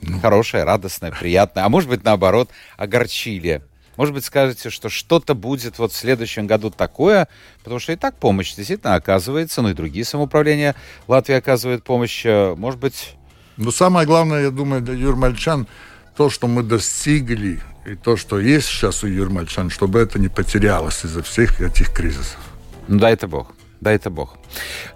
Ну. 0.00 0.18
Хорошее, 0.18 0.64
радостное, 0.64 1.12
приятное. 1.12 1.64
А 1.64 1.68
может 1.68 1.88
быть, 1.88 2.02
наоборот, 2.02 2.50
огорчили. 2.76 3.62
Может 3.96 4.12
быть, 4.12 4.24
скажете, 4.24 4.70
что 4.70 4.88
что-то 4.88 5.36
будет 5.36 5.78
вот 5.78 5.92
в 5.92 5.96
следующем 5.96 6.48
году 6.48 6.70
такое, 6.70 7.28
потому 7.62 7.78
что 7.78 7.92
и 7.92 7.96
так 7.96 8.16
помощь 8.16 8.52
действительно 8.56 8.96
оказывается, 8.96 9.62
ну 9.62 9.68
и 9.68 9.72
другие 9.72 10.04
самоуправления 10.04 10.74
Латвии 11.06 11.36
оказывают 11.36 11.84
помощь. 11.84 12.26
Э, 12.26 12.56
может 12.56 12.80
быть... 12.80 13.14
Но 13.56 13.70
самое 13.70 14.04
главное, 14.04 14.42
я 14.42 14.50
думаю, 14.50 14.82
для 14.82 14.94
юрмальчан– 14.94 15.68
то, 16.16 16.30
что 16.30 16.46
мы 16.46 16.62
достигли, 16.62 17.60
и 17.86 17.94
то, 17.96 18.16
что 18.16 18.38
есть 18.38 18.66
сейчас 18.66 19.04
у 19.04 19.06
юрмальчан, 19.06 19.70
чтобы 19.70 19.98
это 20.00 20.18
не 20.18 20.28
потерялось 20.28 21.04
из-за 21.04 21.22
всех 21.22 21.60
этих 21.60 21.92
кризисов. 21.92 22.38
Ну, 22.88 22.98
дай 22.98 23.14
это 23.14 23.28
Бог. 23.28 23.52
Дай 23.80 23.96
это 23.96 24.08
Бог. 24.08 24.38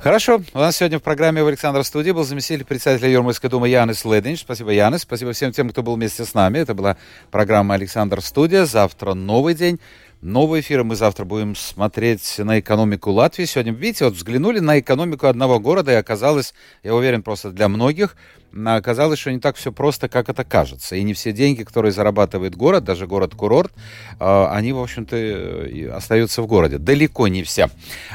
Хорошо. 0.00 0.40
У 0.54 0.58
нас 0.58 0.76
сегодня 0.76 0.98
в 0.98 1.02
программе 1.02 1.42
в 1.42 1.46
Александра 1.46 1.82
студии 1.82 2.10
был 2.10 2.24
заместитель 2.24 2.64
председателя 2.64 3.10
Юрмальской 3.10 3.50
думы 3.50 3.68
Янис 3.68 4.04
Лединч. 4.06 4.40
Спасибо, 4.40 4.70
Янис. 4.70 5.02
Спасибо 5.02 5.32
всем 5.32 5.52
тем, 5.52 5.68
кто 5.68 5.82
был 5.82 5.96
вместе 5.96 6.24
с 6.24 6.32
нами. 6.32 6.58
Это 6.58 6.72
была 6.72 6.96
программа 7.30 7.74
Александр 7.74 8.22
студия. 8.22 8.64
Завтра 8.64 9.12
новый 9.12 9.54
день. 9.54 9.78
Новый 10.22 10.60
эфир. 10.60 10.84
Мы 10.84 10.96
завтра 10.96 11.26
будем 11.26 11.54
смотреть 11.54 12.38
на 12.38 12.60
экономику 12.60 13.10
Латвии. 13.10 13.44
Сегодня, 13.44 13.72
видите, 13.72 14.06
вот 14.06 14.14
взглянули 14.14 14.58
на 14.58 14.80
экономику 14.80 15.26
одного 15.26 15.60
города, 15.60 15.92
и 15.92 15.96
оказалось, 15.96 16.54
я 16.82 16.94
уверен, 16.94 17.22
просто 17.22 17.50
для 17.50 17.68
многих, 17.68 18.16
оказалось, 18.66 19.18
что 19.18 19.30
не 19.30 19.40
так 19.40 19.56
все 19.56 19.72
просто, 19.72 20.08
как 20.08 20.28
это 20.28 20.44
кажется. 20.44 20.96
И 20.96 21.02
не 21.02 21.14
все 21.14 21.32
деньги, 21.32 21.62
которые 21.62 21.92
зарабатывает 21.92 22.56
город, 22.56 22.84
даже 22.84 23.06
город-курорт, 23.06 23.72
а, 24.18 24.50
они, 24.52 24.72
в 24.72 24.80
общем-то, 24.80 25.96
остаются 25.96 26.42
в 26.42 26.46
городе. 26.46 26.78
Далеко 26.78 27.28
не 27.28 27.42
все. 27.42 27.68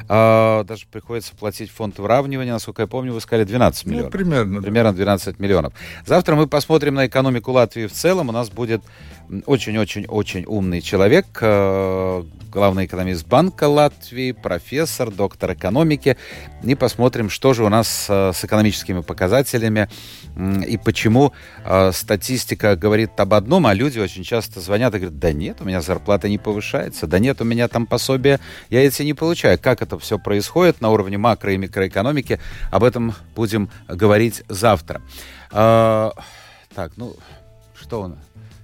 А, 0.10 0.64
даже 0.64 0.86
приходится 0.92 1.36
платить 1.36 1.70
фонд 1.72 2.00
выравнивания, 2.00 2.54
насколько 2.54 2.82
я 2.82 2.88
помню, 2.88 3.14
вы 3.14 3.22
сказали 3.22 3.46
12 3.46 3.86
ну, 3.86 3.92
миллионов. 3.92 4.14
Ну, 4.14 4.18
примерно. 4.18 4.62
Примерно 4.62 4.94
12 4.94 5.40
миллионов. 5.40 5.74
Завтра 6.06 6.36
мы 6.36 6.48
посмотрим 6.48 6.96
на 6.96 7.08
экономику 7.08 7.52
Латвии 7.52 7.88
в 7.88 7.94
целом. 7.94 8.30
У 8.30 8.32
нас 8.32 8.50
будет 8.50 8.84
очень-очень-очень 9.46 10.46
умный 10.46 10.82
человек, 10.82 11.26
э, 11.42 12.24
главный 12.54 12.86
экономист 12.86 13.26
Банка 13.28 13.68
Латвии, 13.68 14.32
профессор, 14.32 15.10
доктор 15.10 15.54
экономики. 15.54 16.18
И 16.62 16.76
посмотрим, 16.76 17.32
что 17.32 17.54
же 17.54 17.64
у 17.64 17.70
нас 17.70 18.06
э, 18.08 18.32
с 18.32 18.46
экономическими 18.46 19.02
показателями 19.02 19.90
и 20.68 20.78
почему 20.78 21.34
э, 21.66 21.92
статистика 21.92 22.76
говорит 22.76 23.20
об 23.20 23.34
одном, 23.34 23.66
а 23.66 23.74
люди 23.74 23.98
очень 23.98 24.24
часто 24.24 24.60
звонят 24.60 24.94
и 24.94 25.00
говорят, 25.00 25.18
да 25.18 25.34
нет, 25.34 25.62
у 25.62 25.66
меня 25.66 25.82
зарплата 25.82 26.30
не 26.30 26.38
повышается, 26.38 27.08
да 27.08 27.18
нет, 27.18 27.42
у 27.42 27.44
меня 27.44 27.68
там 27.68 27.88
пособия, 27.88 28.40
я 28.70 28.86
эти 28.86 29.02
не 29.02 29.16
получаю. 29.16 29.58
Как 29.58 29.82
это 29.82 29.98
все 29.98 30.20
происходит 30.20 30.80
на 30.80 30.92
уровне 30.92 31.18
макро- 31.18 31.54
и 31.54 31.58
микроэкономики, 31.58 32.40
об 32.70 32.84
этом 32.84 33.16
будем 33.36 33.70
говорить 33.88 34.44
завтра. 34.48 35.02
Э, 35.52 36.12
так, 36.76 36.92
ну, 36.98 37.16
что 37.74 38.04
у 38.04 38.08
нас? 38.08 38.20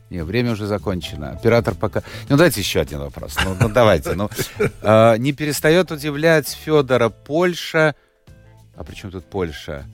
Не, 0.09 0.23
время 0.23 0.53
уже 0.53 0.65
закончено. 0.65 1.31
Оператор 1.31 1.75
пока... 1.75 2.01
Ну, 2.29 2.37
давайте 2.37 2.61
еще 2.61 2.79
один 2.79 2.99
вопрос. 2.99 3.37
Ну, 3.45 3.55
ну 3.59 3.69
давайте. 3.69 4.13
Ну, 4.15 4.29
э, 4.81 5.17
не 5.17 5.33
перестает 5.33 5.91
удивлять 5.91 6.47
Федора 6.49 7.09
Польша... 7.09 7.95
А 8.75 8.83
при 8.83 8.95
чем 8.95 9.11
тут 9.11 9.25
Польша? 9.25 9.85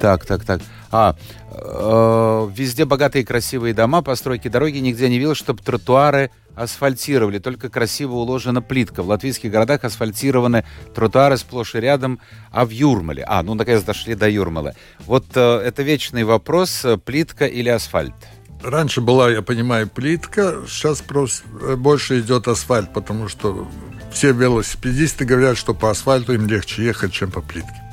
Так, 0.00 0.26
так, 0.26 0.44
так. 0.44 0.60
А, 0.90 1.16
э, 1.50 2.50
везде 2.54 2.84
богатые 2.84 3.24
красивые 3.24 3.74
дома, 3.74 4.02
постройки 4.02 4.48
дороги, 4.48 4.78
нигде 4.78 5.08
не 5.08 5.18
видел, 5.18 5.34
чтобы 5.34 5.62
тротуары 5.62 6.30
асфальтировали, 6.54 7.38
только 7.38 7.68
красиво 7.68 8.14
уложена 8.14 8.62
плитка. 8.62 9.02
В 9.02 9.08
латвийских 9.08 9.50
городах 9.50 9.84
асфальтированы 9.84 10.64
тротуары 10.94 11.36
сплошь 11.36 11.74
и 11.74 11.80
рядом, 11.80 12.20
а 12.50 12.64
в 12.64 12.70
Юрмале... 12.70 13.24
А, 13.26 13.42
ну, 13.42 13.54
наконец 13.54 13.82
дошли 13.82 14.14
до 14.14 14.28
Юрмала. 14.28 14.74
Вот 15.00 15.26
э, 15.34 15.40
это 15.40 15.82
вечный 15.82 16.24
вопрос, 16.24 16.84
э, 16.84 16.96
плитка 16.96 17.46
или 17.46 17.68
асфальт? 17.68 18.14
Раньше 18.62 19.00
была, 19.00 19.30
я 19.30 19.42
понимаю, 19.42 19.88
плитка, 19.88 20.58
сейчас 20.68 21.00
просто 21.00 21.44
э, 21.62 21.76
больше 21.76 22.20
идет 22.20 22.46
асфальт, 22.48 22.92
потому 22.92 23.28
что 23.28 23.68
все 24.12 24.32
велосипедисты 24.32 25.24
говорят, 25.24 25.56
что 25.56 25.74
по 25.74 25.90
асфальту 25.90 26.34
им 26.34 26.46
легче 26.46 26.84
ехать, 26.84 27.12
чем 27.12 27.30
по 27.30 27.40
плитке. 27.40 27.91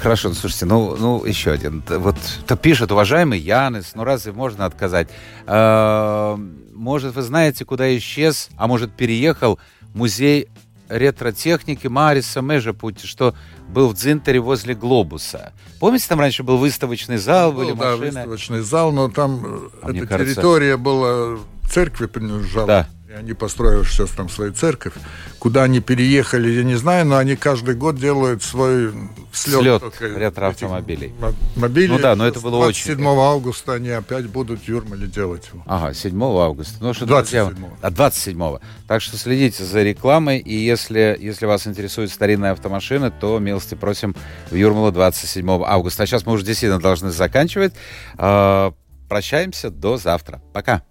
Хорошо, 0.00 0.28
ну, 0.28 0.34
слушайте, 0.34 0.64
ну, 0.66 0.96
ну 0.96 1.24
еще 1.24 1.50
один. 1.50 1.82
Вот 1.88 2.16
то 2.46 2.56
пишет, 2.56 2.92
уважаемый 2.92 3.38
Янис, 3.38 3.92
ну 3.94 4.04
разве 4.04 4.32
можно 4.32 4.64
отказать? 4.64 5.08
Э, 5.46 6.36
может, 6.74 7.14
вы 7.16 7.22
знаете, 7.22 7.64
куда 7.64 7.96
исчез, 7.96 8.48
а 8.56 8.68
может, 8.68 8.92
переехал 8.92 9.58
музей 9.94 10.48
ретро-техники 10.88 11.86
Мариса 11.86 12.40
Межапути, 12.40 13.06
что 13.06 13.34
был 13.68 13.88
в 13.88 13.94
Дзинтере 13.94 14.40
возле 14.40 14.74
Глобуса. 14.74 15.52
Помните, 15.80 16.06
там 16.08 16.20
раньше 16.20 16.42
был 16.42 16.58
выставочный 16.58 17.18
зал, 17.18 17.52
был, 17.52 17.64
были 17.64 17.72
да, 17.72 17.90
машины? 17.90 18.06
выставочный 18.06 18.60
зал, 18.60 18.92
но 18.92 19.08
там 19.08 19.70
а 19.82 19.90
эта 19.90 20.06
территория 20.06 20.76
кажется... 20.76 20.78
была 20.78 21.38
церкви 21.70 22.06
принадлежала. 22.06 22.66
Да. 22.66 22.88
И 23.08 23.12
они 23.12 23.32
построили 23.32 23.84
сейчас 23.84 24.10
там 24.10 24.28
свою 24.28 24.52
церковь. 24.52 24.92
Куда 25.38 25.62
они 25.62 25.80
переехали, 25.80 26.50
я 26.50 26.62
не 26.62 26.74
знаю, 26.74 27.06
но 27.06 27.16
они 27.16 27.36
каждый 27.36 27.74
год 27.74 27.96
делают 27.96 28.42
свой 28.42 28.92
слет, 29.32 29.82
слет 29.96 30.14
ретро-автомобилей. 30.18 31.14
Мобили. 31.56 31.86
Ну 31.86 31.98
да, 31.98 32.14
но 32.14 32.26
это 32.26 32.38
было 32.40 32.64
27 32.64 32.96
очень... 32.96 33.02
27 33.02 33.18
августа 33.18 33.72
они 33.72 33.88
опять 33.88 34.26
будут 34.26 34.60
в 34.60 34.68
Юрмале 34.68 35.06
делать 35.06 35.48
его. 35.50 35.62
Ага, 35.64 35.94
7 35.94 36.22
августа. 36.22 36.74
Ну, 36.80 36.92
что 36.92 37.06
27 37.06 37.46
друзья... 37.46 37.70
А, 37.80 37.90
27 37.90 38.38
-го. 38.38 38.60
Так 38.86 39.00
что 39.00 39.16
следите 39.16 39.64
за 39.64 39.82
рекламой, 39.82 40.36
и 40.40 40.54
если, 40.54 41.16
если 41.18 41.46
вас 41.46 41.66
интересует 41.66 42.10
старинная 42.10 42.52
автомашина, 42.52 43.10
то 43.10 43.38
милости 43.38 43.74
просим 43.74 44.14
в 44.50 44.54
Юрмалу 44.54 44.92
27 44.92 45.48
августа. 45.64 46.02
А 46.02 46.06
сейчас 46.06 46.26
мы 46.26 46.34
уже 46.34 46.44
действительно 46.44 46.78
должны 46.78 47.10
заканчивать. 47.10 47.72
А, 48.18 48.74
прощаемся 49.08 49.70
до 49.70 49.96
завтра. 49.96 50.42
Пока. 50.52 50.82